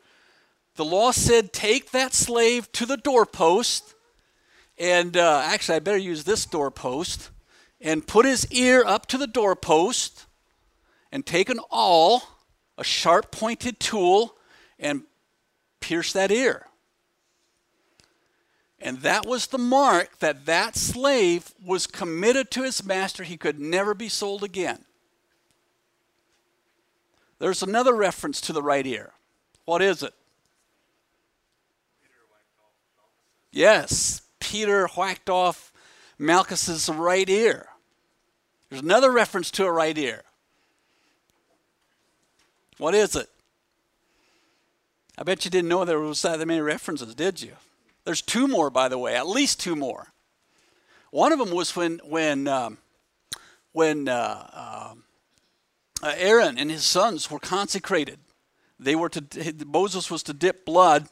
The 0.78 0.84
law 0.84 1.10
said, 1.10 1.52
take 1.52 1.90
that 1.90 2.14
slave 2.14 2.70
to 2.70 2.86
the 2.86 2.96
doorpost, 2.96 3.94
and 4.78 5.16
uh, 5.16 5.42
actually, 5.44 5.74
I 5.74 5.80
better 5.80 5.98
use 5.98 6.22
this 6.22 6.46
doorpost. 6.46 7.30
and 7.80 8.06
put 8.06 8.26
his 8.26 8.50
ear 8.52 8.84
up 8.84 9.06
to 9.06 9.18
the 9.18 9.26
doorpost 9.26 10.26
and 11.12 11.24
take 11.24 11.48
an 11.48 11.60
awl, 11.70 12.22
a 12.76 12.84
sharp 12.84 13.30
pointed 13.30 13.80
tool, 13.80 14.36
and 14.78 15.02
pierce 15.80 16.12
that 16.12 16.30
ear. 16.30 16.66
And 18.80 18.98
that 18.98 19.26
was 19.26 19.48
the 19.48 19.58
mark 19.58 20.18
that 20.20 20.46
that 20.46 20.76
slave 20.76 21.52
was 21.64 21.86
committed 21.86 22.50
to 22.52 22.62
his 22.62 22.84
master. 22.84 23.24
He 23.24 23.36
could 23.36 23.58
never 23.58 23.94
be 23.94 24.08
sold 24.08 24.44
again. 24.44 24.84
There's 27.40 27.62
another 27.62 27.94
reference 27.94 28.40
to 28.42 28.52
the 28.52 28.62
right 28.62 28.86
ear. 28.86 29.12
What 29.64 29.82
is 29.82 30.02
it? 30.02 30.14
Yes, 33.58 34.22
Peter 34.38 34.86
whacked 34.96 35.28
off 35.28 35.72
Malchus's 36.16 36.88
right 36.88 37.28
ear. 37.28 37.66
There's 38.70 38.82
another 38.82 39.10
reference 39.10 39.50
to 39.50 39.64
a 39.64 39.72
right 39.72 39.98
ear. 39.98 40.22
What 42.76 42.94
is 42.94 43.16
it? 43.16 43.28
I 45.18 45.24
bet 45.24 45.44
you 45.44 45.50
didn't 45.50 45.68
know 45.68 45.84
there 45.84 45.98
was 45.98 46.22
that 46.22 46.38
many 46.46 46.60
references, 46.60 47.12
did 47.16 47.42
you? 47.42 47.54
There's 48.04 48.22
two 48.22 48.46
more, 48.46 48.70
by 48.70 48.88
the 48.88 48.96
way, 48.96 49.16
at 49.16 49.26
least 49.26 49.58
two 49.58 49.74
more. 49.74 50.12
One 51.10 51.32
of 51.32 51.40
them 51.40 51.50
was 51.50 51.74
when 51.74 51.98
when 52.04 52.46
um, 52.46 52.78
when 53.72 54.06
uh, 54.06 54.94
uh, 56.00 56.14
Aaron 56.16 56.58
and 56.58 56.70
his 56.70 56.84
sons 56.84 57.28
were 57.28 57.40
consecrated. 57.40 58.20
They 58.78 58.94
were 58.94 59.08
to 59.08 59.64
Moses 59.66 60.12
was 60.12 60.22
to 60.22 60.32
dip 60.32 60.64
blood 60.64 61.08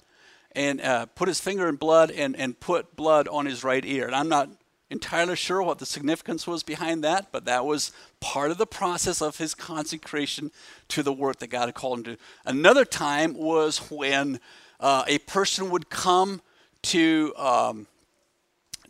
and 0.56 0.80
uh, 0.80 1.06
put 1.06 1.28
his 1.28 1.38
finger 1.38 1.68
in 1.68 1.76
blood 1.76 2.10
and, 2.10 2.34
and 2.34 2.58
put 2.58 2.96
blood 2.96 3.28
on 3.28 3.46
his 3.46 3.62
right 3.62 3.84
ear. 3.84 4.06
And 4.06 4.16
I'm 4.16 4.28
not 4.28 4.48
entirely 4.88 5.36
sure 5.36 5.62
what 5.62 5.78
the 5.78 5.86
significance 5.86 6.46
was 6.46 6.62
behind 6.62 7.04
that, 7.04 7.30
but 7.30 7.44
that 7.44 7.66
was 7.66 7.92
part 8.20 8.50
of 8.50 8.56
the 8.56 8.66
process 8.66 9.20
of 9.20 9.36
his 9.36 9.54
consecration 9.54 10.50
to 10.88 11.02
the 11.02 11.12
work 11.12 11.40
that 11.40 11.48
God 11.48 11.66
had 11.66 11.74
called 11.74 11.98
him 11.98 12.04
to. 12.04 12.16
Another 12.46 12.84
time 12.84 13.34
was 13.34 13.78
when 13.90 14.40
uh, 14.80 15.04
a 15.06 15.18
person 15.18 15.70
would 15.70 15.90
come 15.90 16.40
to 16.82 17.34
um, 17.36 17.86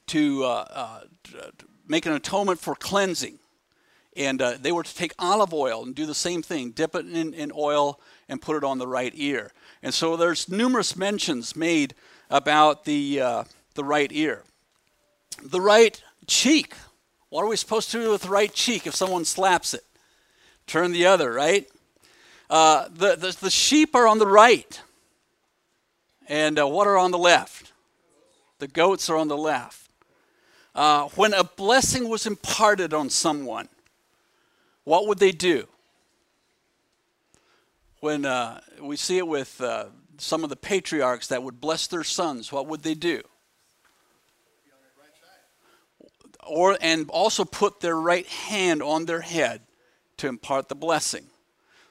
to 0.07 0.45
uh, 0.45 0.65
uh, 0.71 1.01
make 1.89 2.07
an 2.07 2.13
atonement 2.13 2.61
for 2.61 2.77
cleansing, 2.77 3.41
and 4.17 4.41
uh, 4.41 4.55
they 4.61 4.73
were 4.73 4.83
to 4.83 4.95
take 4.95 5.13
olive 5.19 5.53
oil 5.53 5.85
and 5.85 5.95
do 5.95 6.07
the 6.07 6.15
same 6.15 6.43
thing, 6.43 6.71
dip 6.71 6.95
it 6.95 7.07
in, 7.07 7.35
in 7.35 7.53
oil 7.55 8.01
and 8.29 8.41
put 8.41 8.57
it 8.57 8.65
on 8.65 8.79
the 8.79 8.87
right 8.87 9.13
ear. 9.15 9.53
And 9.83 9.93
so 9.93 10.17
there's 10.17 10.49
numerous 10.49 10.97
mentions 10.97 11.55
made 11.55 11.95
about 12.31 12.85
the 12.85 13.21
uh, 13.21 13.45
the 13.75 13.85
right 13.85 14.11
ear. 14.13 14.43
The 15.43 15.61
right 15.61 16.03
cheek. 16.27 16.75
What 17.29 17.43
are 17.43 17.49
we 17.49 17.57
supposed 17.57 17.91
to 17.93 18.03
do 18.03 18.11
with 18.11 18.23
the 18.23 18.31
right 18.31 18.53
cheek 18.53 18.87
if 18.87 18.95
someone 18.95 19.25
slaps 19.25 19.75
it? 19.75 19.85
Turn 20.67 20.93
the 20.93 21.07
other, 21.07 21.33
right? 21.33 21.69
Uh, 22.49 22.89
the, 22.89 23.17
the, 23.17 23.37
the, 23.41 23.51
sheep 23.51 23.95
are 23.95 24.07
on 24.07 24.19
the 24.19 24.27
right. 24.27 24.81
And 26.29 26.59
uh, 26.59 26.67
what 26.67 26.87
are 26.87 26.97
on 26.97 27.11
the 27.11 27.19
left? 27.19 27.73
The 28.59 28.69
goats 28.69 29.11
are 29.11 29.17
on 29.17 29.29
the 29.29 29.37
left. 29.37 29.91
Uh, 30.75 31.09
when 31.15 31.35
a 31.35 31.45
blessing 31.45 32.09
was 32.09 32.27
imparted 32.27 32.95
on 32.95 33.11
someone, 33.11 33.69
what 34.87 35.07
would 35.07 35.19
they 35.19 35.33
do? 35.33 35.69
When 38.01 38.25
uh, 38.25 38.61
we 38.81 38.97
see 38.97 39.19
it 39.19 39.27
with 39.27 39.61
uh, 39.61 39.87
some 40.17 40.45
of 40.45 40.49
the 40.49 40.57
patriarchs 40.57 41.27
that 41.27 41.43
would 41.43 41.61
bless 41.61 41.87
their 41.87 42.05
sons, 42.05 42.51
what 42.51 42.67
would 42.67 42.83
they 42.83 42.95
do? 42.95 43.23
or 46.47 46.79
and 46.81 47.11
also 47.11 47.45
put 47.45 47.81
their 47.81 47.97
right 47.97 48.27
hand 48.27 48.83
on 48.83 49.05
their 49.07 49.21
head 49.21 49.63
to 50.17 50.29
impart 50.29 50.69
the 50.69 50.75
blessing. 50.75 51.27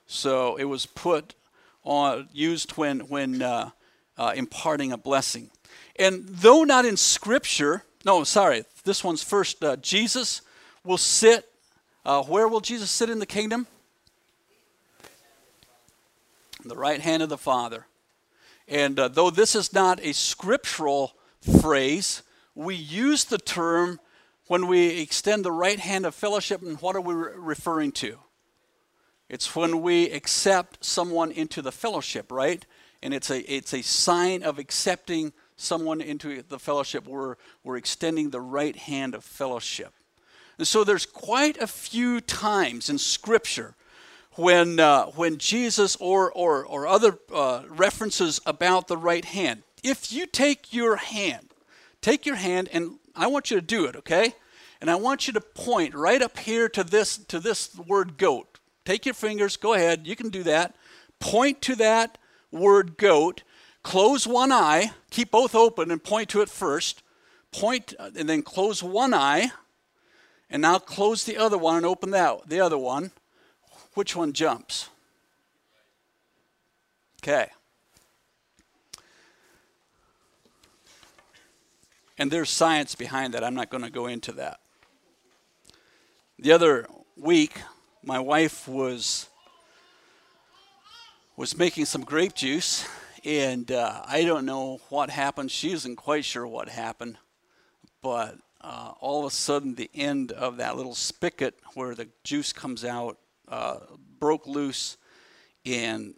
So 0.08 0.56
it 0.56 0.66
was 0.66 0.86
put 0.86 1.36
on 1.84 2.30
used 2.32 2.72
when 2.72 3.02
when 3.02 3.42
uh, 3.42 3.72
uh, 4.18 4.34
imparting 4.36 4.92
a 4.92 4.98
blessing. 4.98 5.52
And 5.98 6.26
though 6.28 6.64
not 6.64 6.86
in 6.86 6.98
Scripture, 6.98 7.84
no, 8.06 8.24
sorry, 8.24 8.66
this 8.84 9.04
one's 9.04 9.24
first. 9.24 9.64
Uh, 9.64 9.76
Jesus 9.78 10.42
will 10.84 10.98
sit. 10.98 11.52
Uh, 12.06 12.22
where 12.22 12.48
will 12.48 12.62
Jesus 12.62 12.92
sit 12.92 13.10
in 13.10 13.18
the 13.18 13.26
kingdom? 13.26 13.66
The 16.64 16.76
right 16.76 17.02
hand 17.02 17.24
of 17.24 17.30
the 17.30 17.38
Father. 17.38 17.88
And 18.68 19.00
uh, 19.00 19.08
though 19.08 19.32
this 19.32 19.56
is 19.56 19.74
not 19.74 20.00
a 20.04 20.14
scriptural 20.14 21.14
phrase, 21.62 22.22
we 22.54 22.76
use 22.76 23.24
the 23.24 23.40
term 23.40 24.00
when 24.48 24.68
we 24.68 25.02
extend 25.02 25.44
the 25.44 25.52
right 25.52 25.80
hand 25.80 26.06
of 26.06 26.14
fellowship, 26.14 26.62
and 26.62 26.80
what 26.80 26.96
are 26.96 27.02
we 27.02 27.16
re- 27.16 27.32
referring 27.36 27.92
to? 27.94 28.20
It's 29.28 29.56
when 29.56 29.82
we 29.82 30.12
accept 30.12 30.86
someone 30.86 31.32
into 31.32 31.64
the 31.64 31.72
fellowship, 31.72 32.32
right? 32.32 32.64
And 33.02 33.16
it's 33.16 33.32
a, 33.32 33.40
it's 33.52 33.74
a 33.74 33.82
sign 33.82 34.44
of 34.44 34.60
accepting 34.60 35.34
someone 35.58 36.02
into 36.02 36.44
the 36.44 36.60
fellowship. 36.60 37.08
We're, 37.08 37.38
we're 37.64 37.78
extending 37.78 38.30
the 38.30 38.42
right 38.42 38.76
hand 38.76 39.16
of 39.16 39.24
fellowship. 39.24 39.95
And 40.58 40.68
so 40.68 40.84
there's 40.84 41.06
quite 41.06 41.58
a 41.58 41.68
few 41.68 42.22
times 42.22 42.90
in 42.90 42.98
Scripture 42.98 43.76
when, 44.34 44.80
uh, 44.80 45.06
when 45.08 45.38
Jesus 45.38 45.96
or, 45.98 46.32
or, 46.32 46.66
or 46.66 46.88
other 46.88 47.18
uh, 47.34 47.64
references 47.70 48.40
about 48.46 48.88
the 48.88 48.98
right 48.98 49.26
hand. 49.26 49.64
If 49.84 50.12
you 50.12 50.26
take 50.26 50.74
your 50.74 50.96
hand, 50.96 51.50
take 52.02 52.26
your 52.26 52.36
hand 52.36 52.70
and 52.72 53.00
I 53.16 53.28
want 53.28 53.52
you 53.52 53.60
to 53.60 53.66
do 53.66 53.86
it, 53.86 53.96
okay? 53.98 54.34
And 54.82 54.90
I 54.90 54.96
want 54.96 55.28
you 55.28 55.34
to 55.34 55.42
point 55.42 55.94
right 55.94 56.22
up 56.22 56.38
here 56.38 56.68
to 56.70 56.84
this 56.84 57.18
to 57.18 57.40
this 57.40 57.76
word 57.78 58.18
goat. 58.18 58.60
Take 58.84 59.06
your 59.06 59.14
fingers, 59.14 59.58
go 59.58 59.74
ahead, 59.74 60.06
you 60.06 60.16
can 60.16 60.30
do 60.30 60.44
that. 60.44 60.76
Point 61.20 61.62
to 61.64 61.76
that 61.78 62.18
word 62.52 62.98
goat. 62.98 63.44
Close 63.84 64.28
one 64.28 64.52
eye, 64.52 64.92
keep 65.12 65.32
both 65.32 65.56
open 65.56 65.92
and 65.92 66.04
point 66.04 66.30
to 66.30 66.42
it 66.42 66.50
first. 66.50 67.02
Uh, 67.64 67.80
and 68.18 68.28
then 68.28 68.42
close 68.42 68.84
one 68.84 69.14
eye. 69.14 69.52
And 70.50 70.62
now 70.62 70.80
close 70.80 71.24
the 71.24 71.38
other 71.38 71.58
one 71.58 71.78
and 71.78 71.86
open 71.86 72.12
that 72.12 72.48
the 72.48 72.60
other 72.60 72.78
one. 72.78 73.12
Which 73.94 74.16
one 74.16 74.34
jumps? 74.34 74.90
Okay. 77.24 77.50
And 82.18 82.32
there's 82.32 82.50
science 82.50 82.96
behind 82.96 83.34
that. 83.34 83.44
I'm 83.44 83.56
not 83.56 83.70
going 83.70 83.84
to 83.84 83.90
go 83.90 84.08
into 84.08 84.32
that. 84.34 84.60
The 86.38 86.52
other 86.52 86.88
week, 87.18 87.62
my 88.04 88.20
wife 88.20 88.68
was 88.68 89.30
was 91.38 91.58
making 91.58 91.86
some 91.86 92.02
grape 92.04 92.34
juice, 92.34 92.88
and 93.26 93.70
uh, 93.70 94.04
I 94.06 94.24
don't 94.24 94.46
know 94.46 94.80
what 94.90 95.10
happened. 95.10 95.52
She 95.52 95.72
isn't 95.72 95.98
quite 95.98 96.24
sure 96.24 96.48
what 96.48 96.70
happened, 96.70 97.18
but 98.02 98.38
uh, 98.66 98.94
all 99.00 99.20
of 99.20 99.32
a 99.32 99.36
sudden, 99.36 99.76
the 99.76 99.92
end 99.94 100.32
of 100.32 100.58
that 100.58 100.76
little 100.76 100.96
spigot 100.96 101.54
where 101.76 101.94
the 101.94 102.08
juice 102.24 102.52
comes 102.52 102.84
out 102.84 103.20
uh, 103.48 103.78
broke 104.20 104.48
loose, 104.48 104.98
and 105.68 106.16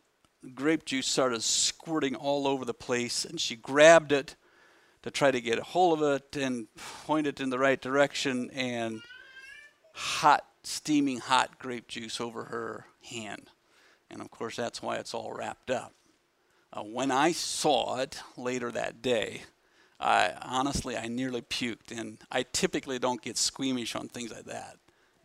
grape 0.56 0.86
juice 0.86 1.08
started 1.08 1.44
squirting 1.44 2.16
all 2.16 2.48
over 2.48 2.64
the 2.64 2.74
place. 2.74 3.26
And 3.26 3.38
she 3.38 3.58
grabbed 3.58 4.14
it 4.14 4.38
to 5.04 5.12
try 5.12 5.30
to 5.30 5.42
get 5.42 5.60
a 5.60 5.64
hold 5.64 6.02
of 6.02 6.22
it 6.22 6.38
and 6.42 6.68
point 7.06 7.28
it 7.28 7.42
in 7.42 7.50
the 7.50 7.60
right 7.60 7.82
direction, 7.82 8.50
and 8.52 9.02
hot, 9.94 10.46
steaming 10.64 11.18
hot 11.18 11.60
grape 11.60 11.90
juice 11.90 12.22
over 12.22 12.46
her 12.46 12.86
hand. 13.10 13.50
And 14.10 14.22
of 14.22 14.32
course, 14.32 14.56
that's 14.56 14.82
why 14.82 14.96
it's 14.96 15.14
all 15.14 15.34
wrapped 15.34 15.70
up. 15.70 15.94
Uh, 16.72 16.84
when 16.84 17.12
I 17.12 17.34
saw 17.34 18.00
it 18.00 18.22
later 18.38 18.72
that 18.72 19.02
day, 19.02 19.42
I 20.00 20.34
honestly 20.42 20.96
I 20.96 21.08
nearly 21.08 21.42
puked, 21.42 21.92
and 21.98 22.20
I 22.32 22.44
typically 22.44 23.00
don't 23.00 23.22
get 23.22 23.38
squeamish 23.38 23.96
on 23.96 24.08
things 24.08 24.32
like 24.32 24.46
that, 24.46 24.78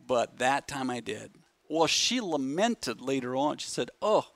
but 0.05 0.39
that 0.39 0.67
time 0.67 0.89
I 0.89 0.99
did. 0.99 1.31
Well, 1.69 1.87
she 1.87 2.19
lamented 2.21 3.01
later 3.01 3.35
on. 3.35 3.57
She 3.57 3.69
said, 3.69 3.91
"Oh, 4.01 4.27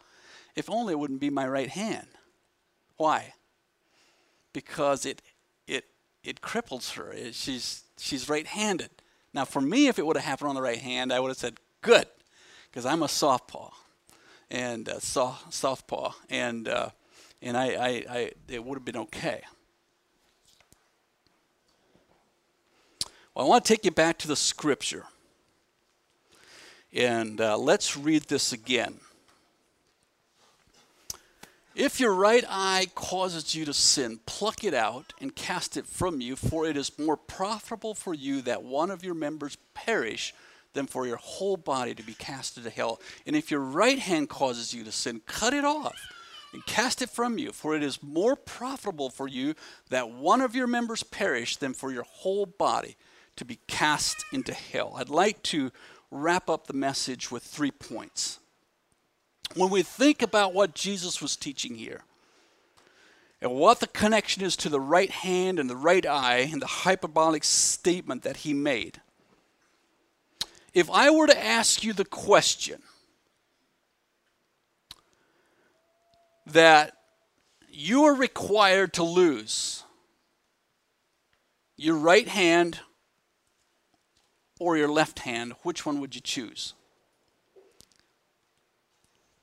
if 0.56 0.70
only 0.70 0.94
it 0.94 1.00
wouldn't 1.00 1.20
be 1.20 1.30
my 1.30 1.48
right 1.48 1.70
hand." 1.70 2.08
Why? 2.98 3.34
Because 4.54 5.06
it 5.06 5.22
it 5.68 5.86
it 6.24 6.42
cripples 6.42 6.94
her. 6.94 7.16
She's 7.32 7.84
she's 7.98 8.30
right-handed. 8.30 8.92
Now, 9.34 9.46
for 9.46 9.62
me, 9.62 9.88
if 9.88 10.00
it 10.00 10.06
would 10.06 10.18
have 10.18 10.26
happened 10.26 10.50
on 10.50 10.56
the 10.56 10.62
right 10.62 10.80
hand, 10.80 11.12
I 11.12 11.20
would 11.20 11.30
have 11.30 11.38
said, 11.38 11.60
"Good," 11.82 12.08
because 12.70 12.86
I'm 12.86 13.04
a 13.04 13.08
softpaw 13.08 13.72
and 14.50 14.88
uh, 14.88 15.00
soft, 15.00 15.54
southpaw, 15.54 16.14
and 16.30 16.68
uh, 16.68 16.90
and 17.42 17.58
I, 17.58 17.66
I, 17.66 17.90
I, 18.10 18.32
it 18.48 18.64
would 18.64 18.76
have 18.76 18.86
been 18.86 18.98
okay. 18.98 19.42
Well, 23.38 23.46
I 23.46 23.50
want 23.50 23.66
to 23.66 23.72
take 23.72 23.86
you 23.86 23.92
back 23.92 24.18
to 24.18 24.28
the 24.28 24.36
scripture, 24.36 25.04
and 26.92 27.40
uh, 27.40 27.56
let's 27.56 27.96
read 27.96 28.24
this 28.24 28.52
again. 28.52 28.96
If 31.76 32.00
your 32.00 32.16
right 32.16 32.44
eye 32.50 32.88
causes 32.96 33.54
you 33.54 33.64
to 33.66 33.76
sin, 33.76 34.22
pluck 34.26 34.64
it 34.64 34.74
out 34.74 35.14
and 35.22 35.36
cast 35.36 35.78
it 35.78 35.86
from 35.86 36.20
you, 36.20 36.36
for 36.36 36.66
it 36.66 36.76
is 36.76 36.98
more 36.98 37.16
profitable 37.16 37.94
for 37.94 38.16
you 38.16 38.42
that 38.42 38.64
one 38.64 38.90
of 38.90 39.04
your 39.04 39.14
members 39.14 39.56
perish 39.76 40.34
than 40.74 40.88
for 40.88 41.06
your 41.06 41.18
whole 41.18 41.58
body 41.58 41.94
to 41.94 42.02
be 42.02 42.16
cast 42.16 42.58
into 42.58 42.72
hell. 42.72 43.00
And 43.28 43.36
if 43.36 43.52
your 43.52 43.60
right 43.60 44.00
hand 44.00 44.30
causes 44.30 44.74
you 44.74 44.84
to 44.84 44.92
sin, 44.92 45.22
cut 45.28 45.54
it 45.54 45.64
off 45.64 45.94
and 46.54 46.66
cast 46.66 47.04
it 47.04 47.12
from 47.12 47.38
you, 47.38 47.52
for 47.52 47.76
it 47.76 47.84
is 47.84 48.02
more 48.02 48.36
profitable 48.36 49.12
for 49.12 49.28
you 49.28 49.54
that 49.92 50.10
one 50.10 50.42
of 50.42 50.56
your 50.56 50.66
members 50.66 51.04
perish 51.04 51.58
than 51.58 51.76
for 51.76 51.92
your 51.92 52.02
whole 52.02 52.48
body 52.48 52.96
to 53.38 53.46
be 53.46 53.60
cast 53.68 54.26
into 54.32 54.54
hell. 54.54 54.96
I'd 54.98 55.10
like 55.10 55.42
to 55.44 55.72
wrap 56.12 56.50
up 56.50 56.68
the 56.68 56.74
message 56.74 57.32
with 57.32 57.44
three 57.44 57.72
points 57.72 58.40
when 59.56 59.70
we 59.70 59.82
think 59.82 60.22
about 60.22 60.54
what 60.54 60.76
Jesus 60.76 61.22
was 61.22 61.36
teaching 61.36 61.76
here 61.76 62.04
and 63.42 63.54
what 63.54 63.80
the 63.80 63.88
connection 63.88 64.44
is 64.44 64.56
to 64.58 64.70
the 64.70 64.80
right 64.80 65.10
hand 65.10 65.60
and 65.60 65.70
the 65.70 65.76
right 65.76 66.06
eye 66.06 66.50
and 66.52 66.62
the 66.62 66.68
hyperbolic 66.68 67.44
statement 67.44 68.24
that 68.24 68.38
he 68.38 68.54
made, 68.54 69.02
if 70.74 70.90
I 70.92 71.10
were 71.10 71.28
to 71.28 71.44
ask 71.44 71.84
you 71.84 71.94
the 71.94 72.06
question 72.06 72.82
that 76.46 76.94
you 77.70 78.06
are 78.06 78.16
required 78.16 78.94
to 78.94 79.04
lose 79.04 79.84
your 81.78 81.96
right 81.96 82.28
hand 82.28 82.80
or 84.60 84.78
your 84.78 84.90
left 84.90 85.20
hand, 85.20 85.54
which 85.64 85.86
one 85.86 86.00
would 86.00 86.16
you 86.16 86.22
choose? 86.22 86.74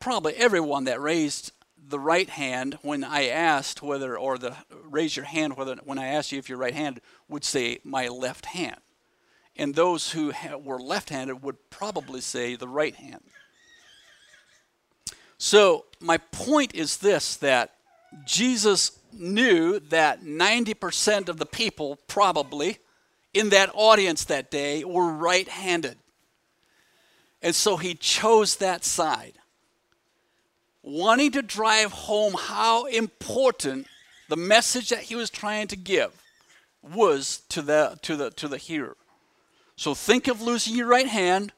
probably 0.05 0.35
everyone 0.35 0.85
that 0.85 1.01
raised 1.01 1.51
the 1.89 1.99
right 1.99 2.29
hand 2.29 2.77
when 2.83 3.03
I 3.03 3.29
asked 3.29 3.83
whether, 3.83 4.19
or 4.19 4.37
the 4.37 4.55
raise 4.71 5.17
your 5.17 5.25
hand 5.25 5.57
whether 5.57 5.77
when 5.77 5.99
I 5.99 6.09
asked 6.09 6.31
you 6.31 6.39
if 6.39 6.47
you're 6.47 6.59
right-handed 6.59 7.03
would 7.27 7.43
say 7.43 7.79
my 7.85 8.09
left 8.09 8.45
hand, 8.45 8.77
and 9.57 9.75
those 9.75 10.11
who 10.11 10.31
ha- 10.33 10.59
were 10.59 10.79
left-handed 10.79 11.43
would 11.43 11.57
probably 11.71 12.21
say 12.21 12.55
the 12.55 12.69
right 12.69 12.95
hand. 12.95 13.23
So 15.39 15.87
my 16.01 16.19
point 16.19 16.75
is 16.75 16.99
this: 16.99 17.35
that 17.37 17.73
Jesus 18.27 18.99
knew 19.11 19.81
that 19.81 20.23
90% 20.23 21.31
of 21.31 21.39
the 21.39 21.47
people 21.47 21.99
probably 22.09 22.77
in 23.35 23.51
that 23.51 23.71
audience 23.75 24.25
that 24.25 24.51
day 24.51 24.85
were 24.85 25.13
right-handed, 25.13 25.99
and 27.43 27.55
so 27.55 27.77
he 27.77 27.95
chose 27.95 28.57
that 28.57 28.85
side 28.85 29.35
wanting 30.85 31.33
to 31.33 31.43
drive 31.43 31.91
home 31.93 32.35
how 32.39 32.85
important 32.87 33.87
the 34.29 34.37
message 34.37 34.91
that 34.91 35.01
he 35.01 35.17
was 35.17 35.31
trying 35.31 35.67
to 35.67 35.77
give 35.77 36.13
was 36.83 37.43
to 37.49 37.63
the 37.63 37.99
to 38.03 38.15
the 38.17 38.31
to 38.31 38.47
the 38.47 38.59
hearer. 38.59 38.97
So 39.77 39.95
think 39.95 40.29
of 40.29 40.41
losing 40.41 40.77
your 40.77 40.87
right 40.87 41.09
hand 41.09 41.53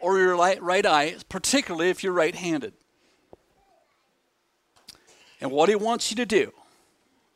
or 0.00 0.18
your 0.18 0.36
right, 0.36 0.62
right 0.62 0.86
eye, 0.86 1.16
particularly 1.28 1.90
if 1.90 2.02
you're 2.02 2.12
right-handed. 2.12 2.72
And 5.40 5.50
what 5.50 5.68
he 5.68 5.74
wants 5.74 6.10
you 6.10 6.16
to 6.16 6.26
do 6.26 6.52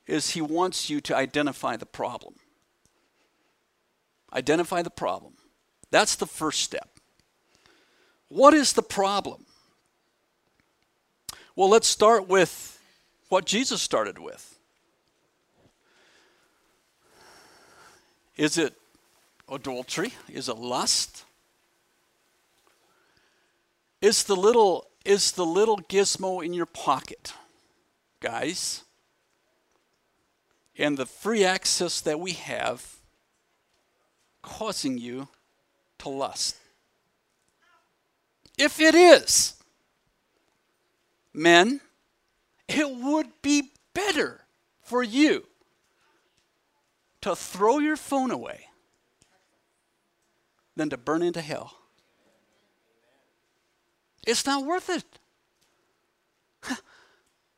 is 0.07 0.31
he 0.31 0.41
wants 0.41 0.89
you 0.89 1.01
to 1.03 1.17
identify 1.17 1.77
the 1.77 1.87
problem. 1.87 2.35
Identify 4.33 4.83
the 4.83 4.91
problem. 4.91 5.35
That's 5.91 6.17
the 6.17 6.27
first 6.27 6.61
step. 6.61 6.89
What 8.29 8.55
is 8.55 8.73
the 8.73 8.83
problem? 8.83 9.45
Well, 11.55 11.69
let's 11.69 11.87
start 11.87 12.29
with 12.29 12.81
what 13.29 13.45
Jesus 13.45 13.83
started 13.83 14.19
with. 14.19 14.59
Is 18.37 18.57
it 18.57 18.75
adultery? 19.51 20.15
Is 20.29 20.49
it 20.49 20.57
lust? 20.57 21.25
Is 24.01 24.25
the 24.25 24.37
little 24.37 24.87
is 25.05 25.33
the 25.33 25.45
little 25.45 25.79
gizmo 25.79 26.45
in 26.45 26.55
your 26.55 26.67
pocket, 26.67 27.35
guys, 28.21 28.85
and 30.79 30.97
the 30.97 31.07
free 31.07 31.45
access 31.45 32.01
that 32.01 32.21
we 32.21 32.33
have 32.33 32.97
causing 34.43 34.99
you 34.99 35.29
to 35.99 36.09
lust? 36.09 36.57
If 38.59 38.81
it 38.81 38.95
is, 38.95 39.55
men, 41.33 41.81
it 42.69 42.91
would 42.91 43.29
be 43.41 43.73
better 43.95 44.43
for 44.83 45.03
you 45.03 45.47
to 47.23 47.35
throw 47.35 47.79
your 47.79 47.97
phone 47.97 48.31
away 48.31 48.67
than 50.77 50.91
to 50.91 50.97
burn 50.97 51.23
into 51.23 51.41
hell. 51.41 51.79
It's 54.27 54.47
not 54.47 54.65
worth 54.65 54.89
it. 54.89 55.05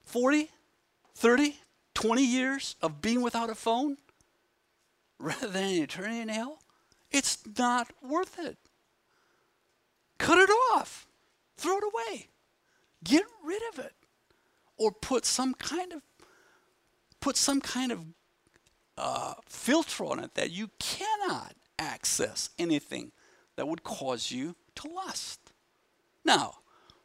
40, 0.04 0.50
30, 1.14 1.56
20 1.94 2.24
years 2.24 2.76
of 2.80 3.02
being 3.02 3.20
without 3.20 3.50
a 3.50 3.54
phone 3.54 3.98
rather 5.18 5.48
than 5.48 5.64
an 5.64 5.82
eternity 5.82 6.20
in 6.20 6.28
hell? 6.28 6.58
It's 7.14 7.38
not 7.56 7.92
worth 8.02 8.40
it. 8.40 8.58
Cut 10.18 10.36
it 10.36 10.50
off. 10.74 11.06
Throw 11.56 11.78
it 11.78 11.84
away. 11.84 12.26
Get 13.04 13.22
rid 13.44 13.62
of 13.72 13.78
it. 13.78 13.92
Or 14.76 14.90
put 14.90 15.24
some 15.24 15.54
kind 15.54 15.92
of 15.92 16.02
put 17.20 17.36
some 17.36 17.60
kind 17.60 17.92
of 17.92 18.04
uh, 18.98 19.34
filter 19.48 20.04
on 20.04 20.18
it 20.18 20.34
that 20.34 20.50
you 20.50 20.70
cannot 20.80 21.54
access 21.78 22.50
anything 22.58 23.12
that 23.54 23.68
would 23.68 23.84
cause 23.84 24.32
you 24.32 24.56
to 24.74 24.88
lust. 24.88 25.52
Now, 26.24 26.56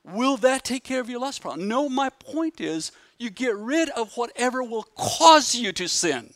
will 0.04 0.38
that 0.38 0.64
take 0.64 0.84
care 0.84 1.02
of 1.02 1.10
your 1.10 1.20
lust 1.20 1.42
problem? 1.42 1.68
No, 1.68 1.88
my 1.88 2.10
point 2.10 2.60
is 2.60 2.92
you 3.20 3.30
get 3.30 3.56
rid 3.56 3.90
of 3.90 4.18
whatever 4.18 4.64
will 4.64 4.88
cause 4.96 5.54
you 5.54 5.72
to 5.74 5.88
sin. 5.88 6.34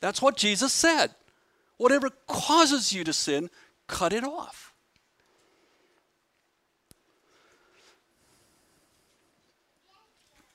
That's 0.00 0.20
what 0.20 0.36
Jesus 0.36 0.72
said. 0.72 1.14
Whatever 1.76 2.10
causes 2.26 2.92
you 2.92 3.04
to 3.04 3.12
sin, 3.12 3.50
cut 3.86 4.12
it 4.12 4.24
off. 4.24 4.74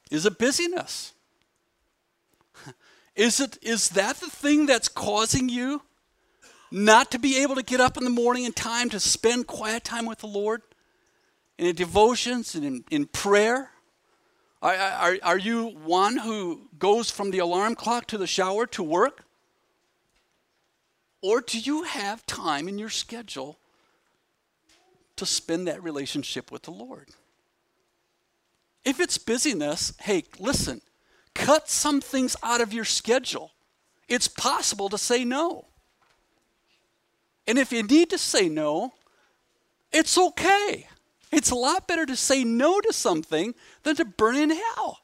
Is 0.10 0.26
it 0.26 0.38
busyness? 0.40 1.14
Is, 3.16 3.40
it, 3.40 3.58
is 3.62 3.90
that 3.90 4.18
the 4.18 4.30
thing 4.30 4.66
that's 4.66 4.88
causing 4.88 5.50
you 5.50 5.82
not 6.72 7.12
to 7.12 7.20
be 7.20 7.42
able 7.42 7.56
to 7.56 7.64
get 7.64 7.82
up 7.82 7.98
in 7.98 8.04
the 8.04 8.10
morning 8.10 8.46
in 8.46 8.54
time 8.54 8.90
to 8.90 9.00
spend 9.00 9.46
quiet 9.46 9.84
time 9.84 10.06
with 10.06 10.20
the 10.20 10.28
Lord? 10.28 10.62
In 11.58 11.76
devotions 11.76 12.56
and 12.56 12.64
in, 12.64 12.84
in 12.90 13.06
prayer? 13.08 13.72
Are, 14.62 14.74
are, 14.74 15.18
are 15.22 15.38
you 15.38 15.68
one 15.68 16.18
who 16.18 16.70
goes 16.78 17.12
from 17.12 17.32
the 17.32 17.40
alarm 17.40 17.76
clock 17.76 18.08
to 18.08 18.18
the 18.18 18.28
shower 18.28 18.66
to 18.68 18.84
work? 18.84 19.26
Or 21.22 21.42
do 21.42 21.60
you 21.60 21.84
have 21.84 22.26
time 22.26 22.68
in 22.68 22.78
your 22.78 22.90
schedule 22.90 23.58
to 25.18 25.26
spend 25.26 25.68
that 25.68 25.84
relationship 25.84 26.52
with 26.52 26.64
the 26.64 26.72
Lord? 26.72 27.10
If 28.86 29.00
it's 29.00 29.18
busyness, 29.18 29.94
hey, 30.00 30.24
listen, 30.40 30.82
cut 31.36 31.70
some 31.70 32.00
things 32.00 32.36
out 32.42 32.62
of 32.62 32.74
your 32.74 32.86
schedule. 32.86 33.52
It's 34.08 34.28
possible 34.28 34.90
to 34.90 34.98
say 34.98 35.26
no. 35.26 35.66
And 37.46 37.58
if 37.58 37.72
you 37.72 37.84
need 37.84 38.10
to 38.12 38.18
say 38.18 38.48
no, 38.48 38.94
it's 39.92 40.18
okay. 40.18 40.88
It's 41.32 41.52
a 41.52 41.56
lot 41.56 41.88
better 41.88 42.06
to 42.06 42.16
say 42.16 42.44
no 42.44 42.80
to 42.80 42.94
something 42.94 43.54
than 43.84 43.96
to 43.98 44.06
burn 44.06 44.36
in 44.36 44.52
hell. 44.52 45.00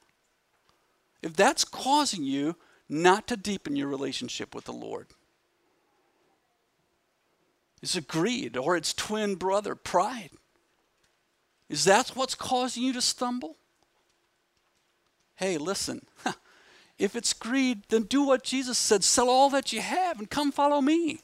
If 1.21 1.36
that's 1.36 1.63
causing 1.63 2.23
you 2.23 2.56
not 2.88 3.28
to 3.28 3.38
deepen 3.38 3.75
your 3.75 3.88
relationship 3.88 4.54
with 4.56 4.65
the 4.65 4.73
Lord, 4.73 5.08
is 7.85 7.95
it 7.95 8.07
greed 8.07 8.57
or 8.57 8.75
its 8.75 8.93
twin 8.93 9.35
brother, 9.35 9.75
pride? 9.75 10.31
Is 11.69 11.85
that 11.85 12.09
what's 12.09 12.35
causing 12.35 12.83
you 12.83 12.93
to 12.93 13.01
stumble? 13.01 13.57
hey, 15.35 15.57
listen, 15.57 16.05
if 16.97 17.15
it's 17.15 17.33
greed, 17.33 17.83
then 17.89 18.03
do 18.03 18.23
what 18.23 18.43
Jesus 18.43 18.77
said 18.77 19.03
sell 19.03 19.29
all 19.29 19.49
that 19.49 19.71
you 19.71 19.81
have 19.81 20.19
and 20.19 20.29
come 20.29 20.51
follow 20.51 20.81
me. 20.81 21.19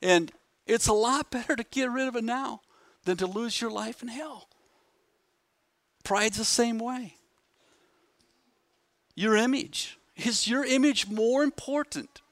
And 0.00 0.32
it's 0.66 0.86
a 0.86 0.92
lot 0.92 1.30
better 1.30 1.56
to 1.56 1.64
get 1.64 1.90
rid 1.90 2.08
of 2.08 2.16
it 2.16 2.24
now 2.24 2.60
than 3.04 3.16
to 3.18 3.26
lose 3.26 3.60
your 3.60 3.70
life 3.70 4.02
in 4.02 4.08
hell. 4.08 4.48
Pride's 6.04 6.38
the 6.38 6.44
same 6.44 6.78
way. 6.78 7.14
Your 9.14 9.36
image. 9.36 9.98
Is 10.16 10.48
your 10.48 10.64
image 10.64 11.08
more 11.08 11.42
important? 11.42 12.22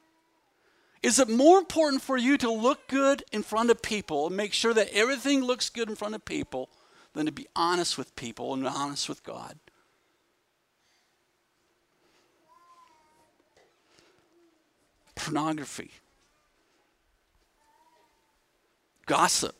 Is 1.06 1.20
it 1.20 1.28
more 1.28 1.58
important 1.58 2.02
for 2.02 2.16
you 2.16 2.36
to 2.38 2.50
look 2.50 2.88
good 2.88 3.22
in 3.30 3.44
front 3.44 3.70
of 3.70 3.80
people 3.80 4.26
and 4.26 4.36
make 4.36 4.52
sure 4.52 4.74
that 4.74 4.88
everything 4.92 5.40
looks 5.40 5.70
good 5.70 5.88
in 5.88 5.94
front 5.94 6.16
of 6.16 6.24
people 6.24 6.68
than 7.12 7.26
to 7.26 7.32
be 7.32 7.46
honest 7.54 7.96
with 7.96 8.16
people 8.16 8.52
and 8.52 8.66
honest 8.66 9.08
with 9.08 9.22
God. 9.22 9.56
Pornography, 15.14 15.92
gossip. 19.06 19.54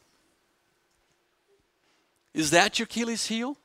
Is 2.35 2.51
that 2.51 2.81
your 2.81 2.87
Achilles 2.87 3.29
heel? 3.29 3.57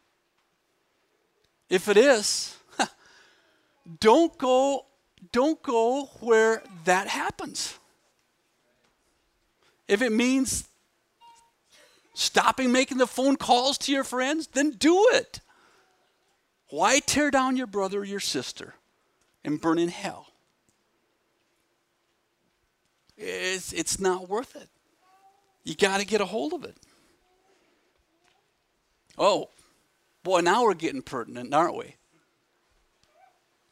If 1.67 1.87
it 1.87 1.97
is, 1.97 2.55
don't 3.99 4.37
go 4.37 4.85
don't 5.31 5.61
go 5.61 6.05
where 6.19 6.63
that 6.85 7.07
happens. 7.07 7.77
If 9.87 10.01
it 10.01 10.11
means 10.11 10.67
stopping 12.13 12.71
making 12.71 12.97
the 12.97 13.07
phone 13.07 13.35
calls 13.35 13.77
to 13.79 13.91
your 13.91 14.03
friends, 14.03 14.47
then 14.47 14.71
do 14.71 15.07
it. 15.13 15.41
Why 16.69 16.99
tear 16.99 17.31
down 17.31 17.57
your 17.57 17.67
brother 17.67 17.99
or 17.99 18.05
your 18.05 18.19
sister 18.19 18.75
and 19.43 19.59
burn 19.59 19.77
in 19.77 19.89
hell? 19.89 20.27
It's, 23.17 23.73
it's 23.73 23.99
not 23.99 24.29
worth 24.29 24.55
it. 24.55 24.69
You 25.63 25.75
got 25.75 25.99
to 25.99 26.05
get 26.05 26.21
a 26.21 26.25
hold 26.25 26.53
of 26.53 26.63
it. 26.63 26.77
Oh, 29.17 29.49
boy, 30.23 30.39
now 30.39 30.63
we're 30.63 30.73
getting 30.73 31.01
pertinent, 31.01 31.53
aren't 31.53 31.75
we? 31.75 31.95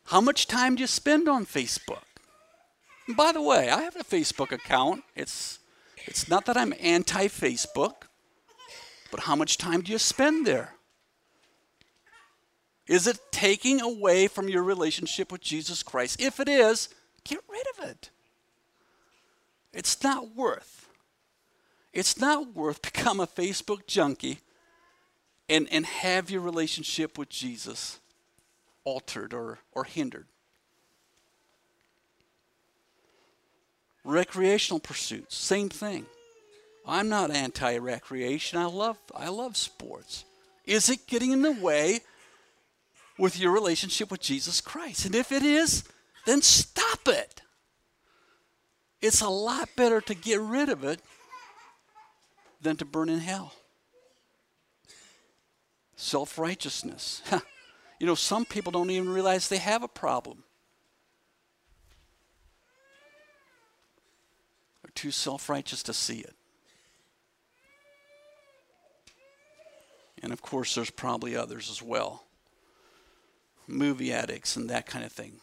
How 0.10 0.22
much 0.22 0.48
time 0.48 0.74
do 0.74 0.82
you 0.82 0.88
spend 0.88 1.30
on 1.30 1.46
Facebook? 1.46 2.02
And 3.08 3.16
by 3.16 3.32
the 3.32 3.44
way, 3.44 3.70
I 3.70 3.84
have 3.84 3.96
a 3.96 4.04
Facebook 4.04 4.52
account. 4.52 5.04
It's 5.16 5.60
it's 6.08 6.28
not 6.28 6.48
that 6.48 6.58
I'm 6.58 6.74
anti-Facebook, 6.80 8.08
but 9.12 9.20
how 9.20 9.36
much 9.36 9.60
time 9.60 9.82
do 9.82 9.92
you 9.92 10.00
spend 10.00 10.48
there? 10.48 10.74
Is 12.88 13.06
it 13.06 13.20
taking 13.30 13.82
away 13.82 14.28
from 14.28 14.50
your 14.50 14.64
relationship 14.64 15.32
with 15.32 15.42
Jesus 15.42 15.84
Christ? 15.84 16.20
If 16.20 16.40
it 16.40 16.50
is, 16.50 16.90
get 17.24 17.42
rid 17.48 17.66
of 17.78 17.90
it. 17.92 18.10
It's 19.74 20.02
not 20.02 20.36
worth. 20.36 20.90
It's 21.94 22.20
not 22.20 22.56
worth 22.56 22.82
become 22.94 23.20
a 23.20 23.28
Facebook 23.28 23.86
junkie 23.86 24.40
and, 25.48 25.68
and 25.72 25.86
have 25.86 26.32
your 26.32 26.42
relationship 26.42 27.16
with 27.16 27.30
Jesus 27.30 28.00
altered 28.90 29.36
or, 29.36 29.60
or 29.72 29.84
hindered. 29.84 30.26
Recreational 34.04 34.80
pursuits, 34.80 35.36
same 35.36 35.70
thing. 35.70 36.08
I'm 36.88 37.08
not 37.08 37.30
anti-recreation. 37.30 38.58
I 38.58 38.66
love 38.66 38.98
I 39.16 39.28
love 39.28 39.56
sports. 39.56 40.26
Is 40.66 40.90
it 40.90 41.06
getting 41.06 41.32
in 41.32 41.44
the 41.44 41.52
way 41.52 42.00
with 43.20 43.40
your 43.40 43.52
relationship 43.52 44.10
with 44.10 44.22
Jesus 44.22 44.60
Christ? 44.60 45.06
And 45.06 45.14
if 45.14 45.32
it 45.32 45.44
is, 45.44 45.84
then 46.26 46.42
stop 46.42 47.08
it. 47.08 47.42
It's 49.02 49.22
a 49.22 49.30
lot 49.30 49.70
better 49.76 50.02
to 50.02 50.16
get 50.16 50.40
rid 50.40 50.70
of 50.70 50.84
it 50.84 51.02
than 52.62 52.76
to 52.78 52.86
burn 52.86 53.10
in 53.10 53.20
hell. 53.20 53.54
Self-righteousness. 55.96 57.22
you 58.00 58.08
know, 58.08 58.16
some 58.16 58.46
people 58.46 58.72
don't 58.72 58.90
even 58.90 59.10
realize 59.10 59.48
they 59.48 59.58
have 59.58 59.84
a 59.84 59.88
problem. 59.88 60.44
They're 64.84 64.92
too 64.96 65.12
self-righteous 65.12 65.84
to 65.84 65.94
see 65.94 66.20
it. 66.20 66.36
And 70.22 70.34
of 70.34 70.42
course, 70.42 70.76
there's 70.76 70.90
probably 70.90 71.36
others 71.36 71.70
as 71.70 71.82
well 71.82 72.24
movie 73.70 74.12
addicts 74.12 74.56
and 74.56 74.70
that 74.70 74.88
kind 74.88 75.06
of 75.06 75.12
thing. 75.12 75.34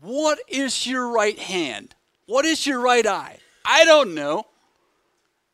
What 0.00 0.38
is 0.48 0.86
your 0.86 1.08
right 1.08 1.38
hand? 1.38 1.94
What 2.26 2.44
is 2.44 2.66
your 2.66 2.80
right 2.80 3.06
eye? 3.06 3.38
I 3.64 3.84
don't 3.84 4.14
know. 4.14 4.46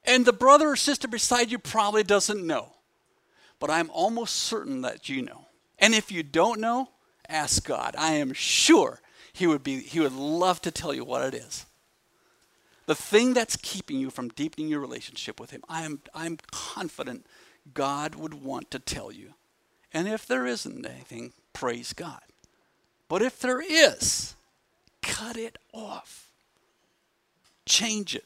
And 0.05 0.25
the 0.25 0.33
brother 0.33 0.69
or 0.69 0.77
sister 0.77 1.09
beside 1.09 1.51
you 1.51 1.59
probably 1.59 2.03
doesn't 2.03 2.47
know. 2.47 2.73
But 3.59 3.71
I'm 3.71 3.91
almost 3.91 4.37
certain 4.37 4.83
that 4.83 5.09
you 5.09 5.23
know. 5.23 5.47
And 5.79 5.95
if 5.95 6.13
you 6.13 6.23
don't 6.23 6.61
know, 6.61 6.89
ask 7.29 7.67
God. 7.67 7.95
I 7.99 8.13
am 8.13 8.33
sure 8.33 9.01
he 9.33 9.47
would 9.47 9.63
be 9.63 9.81
he 9.81 10.01
would 10.01 10.13
love 10.13 10.61
to 10.63 10.71
tell 10.71 10.95
you 10.95 11.05
what 11.05 11.23
it 11.23 11.35
is. 11.35 11.67
The 12.87 12.95
thing 12.95 13.33
that's 13.33 13.57
keeping 13.57 13.99
you 13.99 14.11
from 14.11 14.29
deepening 14.29 14.69
your 14.69 14.81
relationship 14.81 15.41
with 15.41 15.51
him, 15.51 15.63
I 15.69 15.83
am 15.83 16.01
I'm 16.15 16.39
confident 16.51 17.27
God 17.75 18.15
would 18.15 18.35
want 18.35 18.71
to 18.73 18.79
tell 18.79 19.13
you. 19.13 19.35
And 19.93 20.09
if 20.09 20.27
there 20.27 20.47
isn't 20.47 20.85
anything, 20.85 21.33
praise 21.53 21.93
God. 21.93 22.23
But 23.09 23.23
if 23.23 23.39
there 23.41 23.61
is, 23.61 24.35
cut 25.03 25.37
it 25.37 25.59
off. 25.73 26.31
Change 27.67 28.17
it. 28.17 28.25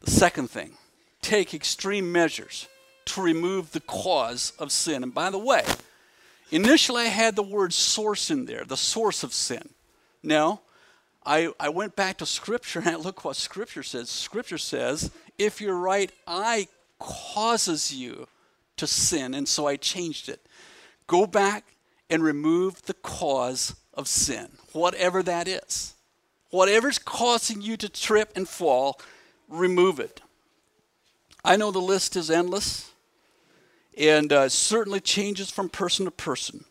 The 0.00 0.10
second 0.10 0.50
thing, 0.50 0.74
take 1.22 1.54
extreme 1.54 2.12
measures 2.12 2.68
to 3.06 3.22
remove 3.22 3.72
the 3.72 3.80
cause 3.80 4.52
of 4.58 4.70
sin. 4.70 5.02
And 5.02 5.14
by 5.14 5.30
the 5.30 5.38
way, 5.38 5.64
initially 6.50 7.02
I 7.02 7.06
had 7.06 7.36
the 7.36 7.42
word 7.42 7.72
source 7.72 8.30
in 8.30 8.44
there, 8.44 8.64
the 8.64 8.76
source 8.76 9.22
of 9.22 9.32
sin. 9.32 9.70
Now, 10.22 10.60
I, 11.24 11.48
I 11.58 11.70
went 11.70 11.96
back 11.96 12.18
to 12.18 12.26
Scripture 12.26 12.80
and 12.80 12.88
I 12.88 12.96
look 12.96 13.24
what 13.24 13.36
Scripture 13.36 13.82
says. 13.82 14.10
Scripture 14.10 14.58
says, 14.58 15.10
if 15.38 15.60
your 15.60 15.76
right 15.76 16.12
eye 16.26 16.68
causes 16.98 17.92
you 17.92 18.26
to 18.76 18.86
sin, 18.86 19.34
and 19.34 19.48
so 19.48 19.66
I 19.66 19.76
changed 19.76 20.28
it. 20.28 20.40
Go 21.06 21.26
back 21.26 21.64
and 22.10 22.22
remove 22.22 22.82
the 22.82 22.94
cause 22.94 23.74
of 23.94 24.08
sin, 24.08 24.48
whatever 24.72 25.22
that 25.22 25.48
is. 25.48 25.94
Whatever's 26.50 26.98
causing 26.98 27.60
you 27.60 27.76
to 27.78 27.88
trip 27.88 28.32
and 28.36 28.48
fall, 28.48 29.00
remove 29.48 29.98
it. 29.98 30.20
I 31.44 31.56
know 31.56 31.70
the 31.70 31.78
list 31.80 32.16
is 32.16 32.30
endless 32.30 32.90
and 33.96 34.32
uh, 34.32 34.48
certainly 34.48 35.00
changes 35.00 35.50
from 35.50 35.68
person 35.68 36.04
to 36.04 36.10
person. 36.10 36.64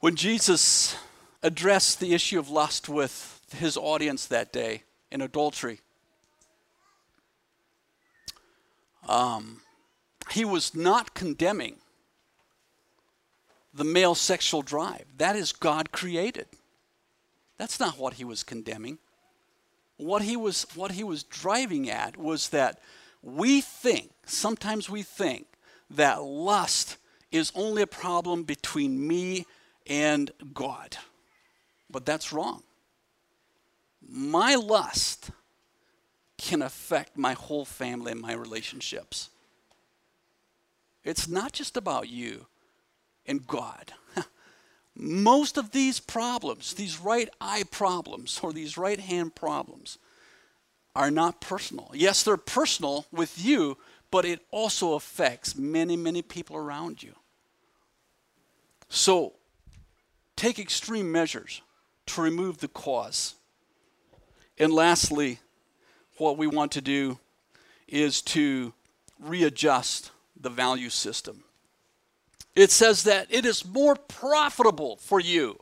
When 0.00 0.16
Jesus 0.16 0.96
addressed 1.44 2.00
the 2.00 2.14
issue 2.14 2.38
of 2.38 2.48
lust 2.48 2.88
with 2.88 3.40
his 3.54 3.76
audience 3.76 4.26
that 4.26 4.52
day 4.52 4.82
in 5.12 5.20
adultery. 5.20 5.80
Um, 9.06 9.60
he 10.30 10.44
was 10.44 10.74
not 10.74 11.14
condemning 11.14 11.76
the 13.74 13.84
male 13.84 14.14
sexual 14.14 14.62
drive. 14.62 15.04
That 15.18 15.36
is 15.36 15.52
God 15.52 15.92
created. 15.92 16.46
That's 17.58 17.78
not 17.78 17.98
what 17.98 18.14
he 18.14 18.24
was 18.24 18.42
condemning. 18.42 18.98
What 19.96 20.22
he 20.22 20.36
was 20.36 20.66
what 20.74 20.92
he 20.92 21.04
was 21.04 21.22
driving 21.22 21.88
at 21.88 22.16
was 22.16 22.48
that 22.50 22.80
we 23.22 23.60
think, 23.60 24.10
sometimes 24.26 24.90
we 24.90 25.02
think 25.02 25.46
that 25.90 26.22
lust 26.22 26.96
is 27.30 27.52
only 27.54 27.82
a 27.82 27.86
problem 27.86 28.42
between 28.42 29.06
me 29.06 29.46
and 29.86 30.30
God. 30.52 30.96
But 31.90 32.04
that's 32.04 32.32
wrong 32.32 32.62
my 34.08 34.54
lust 34.54 35.30
can 36.36 36.62
affect 36.62 37.16
my 37.16 37.32
whole 37.32 37.64
family 37.64 38.12
and 38.12 38.20
my 38.20 38.32
relationships. 38.32 39.30
It's 41.02 41.28
not 41.28 41.52
just 41.52 41.76
about 41.76 42.08
you 42.08 42.46
and 43.26 43.46
God. 43.46 43.92
Most 44.96 45.56
of 45.56 45.72
these 45.72 45.98
problems, 45.98 46.74
these 46.74 47.00
right 47.00 47.28
eye 47.40 47.64
problems 47.70 48.38
or 48.42 48.52
these 48.52 48.78
right 48.78 49.00
hand 49.00 49.34
problems, 49.34 49.98
are 50.94 51.10
not 51.10 51.40
personal. 51.40 51.90
Yes, 51.92 52.22
they're 52.22 52.36
personal 52.36 53.06
with 53.10 53.44
you, 53.44 53.76
but 54.10 54.24
it 54.24 54.40
also 54.50 54.94
affects 54.94 55.56
many, 55.56 55.96
many 55.96 56.22
people 56.22 56.56
around 56.56 57.02
you. 57.02 57.14
So, 58.88 59.32
take 60.36 60.58
extreme 60.58 61.10
measures 61.10 61.62
to 62.06 62.22
remove 62.22 62.58
the 62.58 62.68
cause. 62.68 63.34
And 64.58 64.72
lastly, 64.72 65.40
what 66.18 66.38
we 66.38 66.46
want 66.46 66.70
to 66.72 66.80
do 66.80 67.18
is 67.88 68.22
to 68.22 68.72
readjust 69.18 70.10
the 70.38 70.50
value 70.50 70.90
system. 70.90 71.43
It 72.54 72.70
says 72.70 73.02
that 73.04 73.26
it 73.30 73.44
is 73.44 73.64
more 73.64 73.96
profitable 73.96 74.96
for 74.96 75.18
you. 75.18 75.58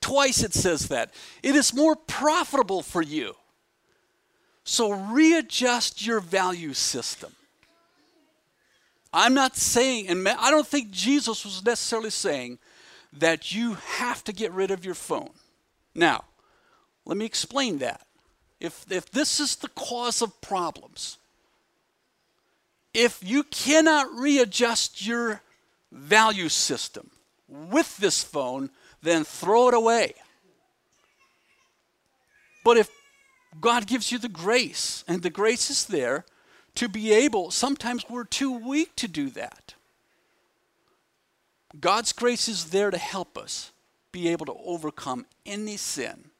Twice 0.00 0.42
it 0.42 0.52
says 0.52 0.88
that. 0.88 1.14
It 1.42 1.54
is 1.54 1.72
more 1.72 1.94
profitable 1.94 2.82
for 2.82 3.00
you. 3.02 3.36
So 4.64 4.92
readjust 4.92 6.04
your 6.04 6.20
value 6.20 6.74
system. 6.74 7.32
I'm 9.12 9.34
not 9.34 9.56
saying, 9.56 10.08
and 10.08 10.26
I 10.28 10.50
don't 10.50 10.66
think 10.66 10.90
Jesus 10.90 11.44
was 11.44 11.64
necessarily 11.64 12.10
saying 12.10 12.58
that 13.12 13.54
you 13.54 13.74
have 13.74 14.24
to 14.24 14.32
get 14.32 14.52
rid 14.52 14.70
of 14.70 14.84
your 14.84 14.94
phone. 14.94 15.30
Now, 15.94 16.24
let 17.04 17.16
me 17.16 17.24
explain 17.24 17.78
that. 17.78 18.06
if, 18.62 18.86
if 18.90 19.10
this 19.10 19.40
is 19.40 19.56
the 19.56 19.68
cause 19.70 20.22
of 20.22 20.40
problems, 20.40 21.18
if 22.94 23.18
you 23.22 23.42
cannot 23.42 24.14
readjust 24.14 25.04
your 25.04 25.42
value 25.92 26.48
system 26.48 27.10
with 27.48 27.96
this 27.98 28.22
phone, 28.24 28.70
then 29.02 29.24
throw 29.24 29.68
it 29.68 29.74
away. 29.74 30.14
But 32.64 32.78
if 32.78 32.90
God 33.60 33.86
gives 33.86 34.10
you 34.10 34.18
the 34.18 34.28
grace, 34.28 35.04
and 35.06 35.22
the 35.22 35.30
grace 35.30 35.68
is 35.70 35.84
there 35.84 36.24
to 36.76 36.88
be 36.88 37.12
able, 37.12 37.50
sometimes 37.50 38.06
we're 38.08 38.24
too 38.24 38.52
weak 38.52 38.96
to 38.96 39.08
do 39.08 39.28
that. 39.30 39.74
God's 41.78 42.12
grace 42.12 42.48
is 42.48 42.66
there 42.66 42.90
to 42.90 42.98
help 42.98 43.36
us 43.36 43.72
be 44.10 44.28
able 44.28 44.46
to 44.46 44.54
overcome 44.64 45.26
any 45.44 45.76
sin. 45.76 46.30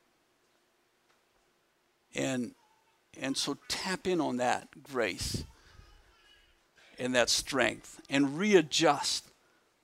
And, 2.14 2.54
and 3.18 3.36
so 3.36 3.56
tap 3.68 4.06
in 4.06 4.20
on 4.20 4.36
that 4.36 4.82
grace 4.82 5.44
and 6.98 7.14
that 7.14 7.30
strength 7.30 8.00
and 8.10 8.38
readjust 8.38 9.24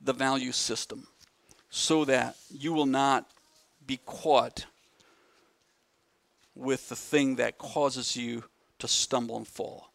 the 0.01 0.12
value 0.12 0.53
system 0.53 1.07
so 1.70 2.05
that 2.05 2.36
you 2.51 2.72
will 2.72 2.86
not 2.86 3.26
be 3.86 3.99
caught 4.07 4.66
with 6.55 6.88
the 6.88 6.96
thing 6.96 7.36
that 7.36 7.59
causes 7.59 8.16
you 8.16 8.44
to 8.78 8.88
stumble 8.88 9.36
and 9.36 9.46
fall. 9.46 9.90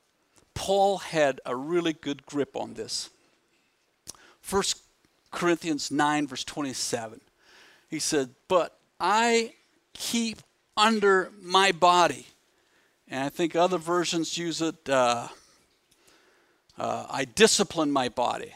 Paul 0.53 0.97
had 0.99 1.41
a 1.45 1.55
really 1.55 1.93
good 1.93 2.25
grip 2.25 2.55
on 2.55 2.73
this. 2.75 3.09
1 4.49 4.63
Corinthians 5.31 5.91
9, 5.91 6.27
verse 6.27 6.43
27. 6.43 7.21
He 7.89 7.99
said, 7.99 8.29
But 8.47 8.77
I 8.99 9.53
keep 9.93 10.39
under 10.77 11.31
my 11.41 11.71
body. 11.71 12.27
And 13.07 13.23
I 13.23 13.29
think 13.29 13.55
other 13.55 13.77
versions 13.77 14.37
use 14.37 14.61
it, 14.61 14.89
uh, 14.89 15.27
uh, 16.77 17.05
I 17.09 17.25
discipline 17.25 17.91
my 17.91 18.09
body. 18.09 18.53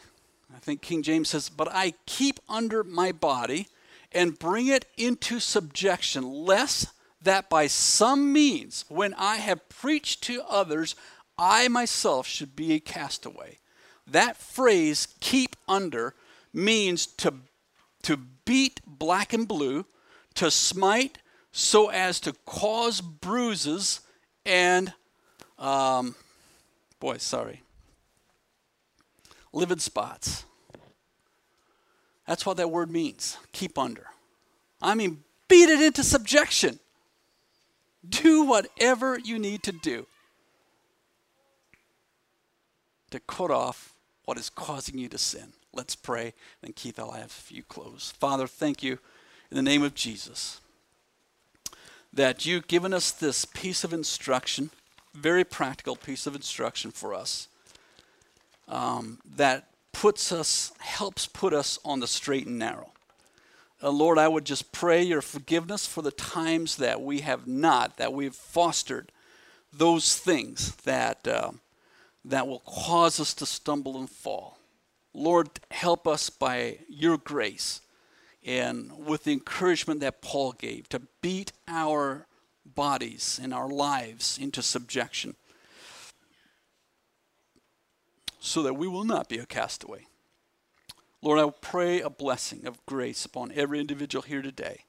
I 0.57 0.59
think 0.59 0.81
King 0.81 1.03
James 1.03 1.29
says, 1.29 1.49
But 1.49 1.69
I 1.71 1.93
keep 2.07 2.39
under 2.49 2.83
my 2.83 3.11
body 3.11 3.67
and 4.11 4.37
bring 4.39 4.67
it 4.67 4.85
into 4.97 5.39
subjection, 5.39 6.23
lest 6.23 6.87
that 7.21 7.49
by 7.49 7.67
some 7.67 8.33
means, 8.33 8.83
when 8.89 9.13
I 9.13 9.35
have 9.35 9.69
preached 9.69 10.23
to 10.23 10.41
others, 10.49 10.95
I 11.37 11.67
myself 11.67 12.25
should 12.25 12.55
be 12.55 12.73
a 12.73 12.79
castaway. 12.79 13.59
That 14.07 14.37
phrase, 14.37 15.07
keep 15.19 15.55
under, 15.67 16.15
means 16.51 17.05
to, 17.05 17.35
to 18.03 18.17
beat 18.45 18.81
black 18.85 19.33
and 19.33 19.47
blue, 19.47 19.85
to 20.35 20.49
smite 20.49 21.19
so 21.51 21.89
as 21.89 22.19
to 22.21 22.33
cause 22.45 23.01
bruises 23.01 24.01
and, 24.45 24.93
um, 25.59 26.15
boy, 26.99 27.17
sorry, 27.17 27.61
livid 29.53 29.81
spots. 29.81 30.45
That's 32.27 32.45
what 32.45 32.57
that 32.57 32.69
word 32.69 32.91
means 32.91 33.37
keep 33.51 33.77
under. 33.77 34.07
I 34.81 34.93
mean, 34.93 35.23
beat 35.47 35.69
it 35.69 35.81
into 35.81 36.03
subjection. 36.03 36.79
Do 38.07 38.43
whatever 38.43 39.17
you 39.17 39.39
need 39.39 39.63
to 39.63 39.71
do 39.71 40.05
to 43.09 43.19
cut 43.21 43.49
off 43.49 43.93
what 44.25 44.37
is 44.37 44.49
causing 44.49 44.97
you 44.97 45.09
to 45.09 45.17
sin. 45.17 45.53
Let's 45.73 45.95
pray. 45.95 46.33
Then, 46.61 46.73
Keith, 46.73 46.99
I'll 46.99 47.11
have 47.11 47.45
you 47.49 47.63
close. 47.63 48.13
Father, 48.19 48.47
thank 48.47 48.83
you 48.83 48.99
in 49.49 49.55
the 49.55 49.63
name 49.63 49.83
of 49.83 49.95
Jesus 49.95 50.59
that 52.13 52.45
you've 52.45 52.67
given 52.67 52.93
us 52.93 53.11
this 53.11 53.45
piece 53.45 53.83
of 53.83 53.93
instruction, 53.93 54.71
very 55.13 55.43
practical 55.43 55.95
piece 55.95 56.25
of 56.25 56.35
instruction 56.35 56.91
for 56.91 57.13
us, 57.13 57.47
um, 58.67 59.19
that 59.35 59.67
puts 59.97 60.31
us, 60.31 60.71
helps 60.77 61.25
put 61.25 61.53
us 61.53 61.79
on 61.83 61.99
the 61.99 62.07
straight 62.07 62.45
and 62.45 62.59
narrow. 62.59 62.91
Uh, 63.81 63.89
Lord, 63.89 64.19
I 64.19 64.27
would 64.27 64.45
just 64.45 64.71
pray 64.71 65.01
your 65.01 65.23
forgiveness 65.23 65.87
for 65.87 66.03
the 66.03 66.11
times 66.11 66.75
that 66.75 67.01
we 67.01 67.21
have 67.21 67.47
not, 67.47 67.97
that 67.97 68.13
we've 68.13 68.35
fostered 68.35 69.11
those 69.73 70.15
things 70.15 70.75
that, 70.83 71.27
uh, 71.27 71.49
that 72.23 72.47
will 72.47 72.59
cause 72.59 73.19
us 73.19 73.33
to 73.35 73.47
stumble 73.47 73.97
and 73.97 74.07
fall. 74.07 74.59
Lord, 75.15 75.49
help 75.71 76.07
us 76.07 76.29
by 76.29 76.77
your 76.87 77.17
grace 77.17 77.81
and 78.45 78.91
with 79.03 79.23
the 79.23 79.33
encouragement 79.33 80.01
that 80.01 80.21
Paul 80.21 80.51
gave 80.51 80.87
to 80.89 81.01
beat 81.23 81.53
our 81.67 82.27
bodies 82.63 83.39
and 83.41 83.51
our 83.51 83.67
lives 83.67 84.37
into 84.39 84.61
subjection 84.61 85.35
so 88.47 88.63
that 88.63 88.75
we 88.75 88.87
will 88.87 89.03
not 89.03 89.29
be 89.29 89.37
a 89.37 89.45
castaway. 89.45 90.07
Lord, 91.21 91.39
I 91.39 91.49
pray 91.61 91.99
a 91.99 92.09
blessing 92.09 92.65
of 92.65 92.85
grace 92.85 93.25
upon 93.25 93.51
every 93.53 93.79
individual 93.79 94.21
here 94.21 94.41
today 94.41 94.85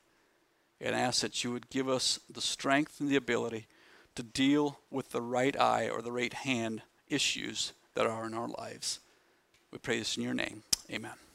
and 0.80 0.94
ask 0.94 1.22
that 1.22 1.42
you 1.42 1.52
would 1.52 1.70
give 1.70 1.88
us 1.88 2.20
the 2.30 2.40
strength 2.40 3.00
and 3.00 3.08
the 3.08 3.16
ability 3.16 3.66
to 4.14 4.22
deal 4.22 4.78
with 4.90 5.10
the 5.10 5.22
right 5.22 5.58
eye 5.58 5.88
or 5.88 6.02
the 6.02 6.12
right 6.12 6.32
hand 6.32 6.82
issues 7.08 7.72
that 7.94 8.06
are 8.06 8.26
in 8.26 8.34
our 8.34 8.48
lives. 8.48 9.00
We 9.72 9.78
pray 9.78 9.98
this 9.98 10.16
in 10.16 10.22
your 10.22 10.34
name. 10.34 10.62
Amen. 10.90 11.27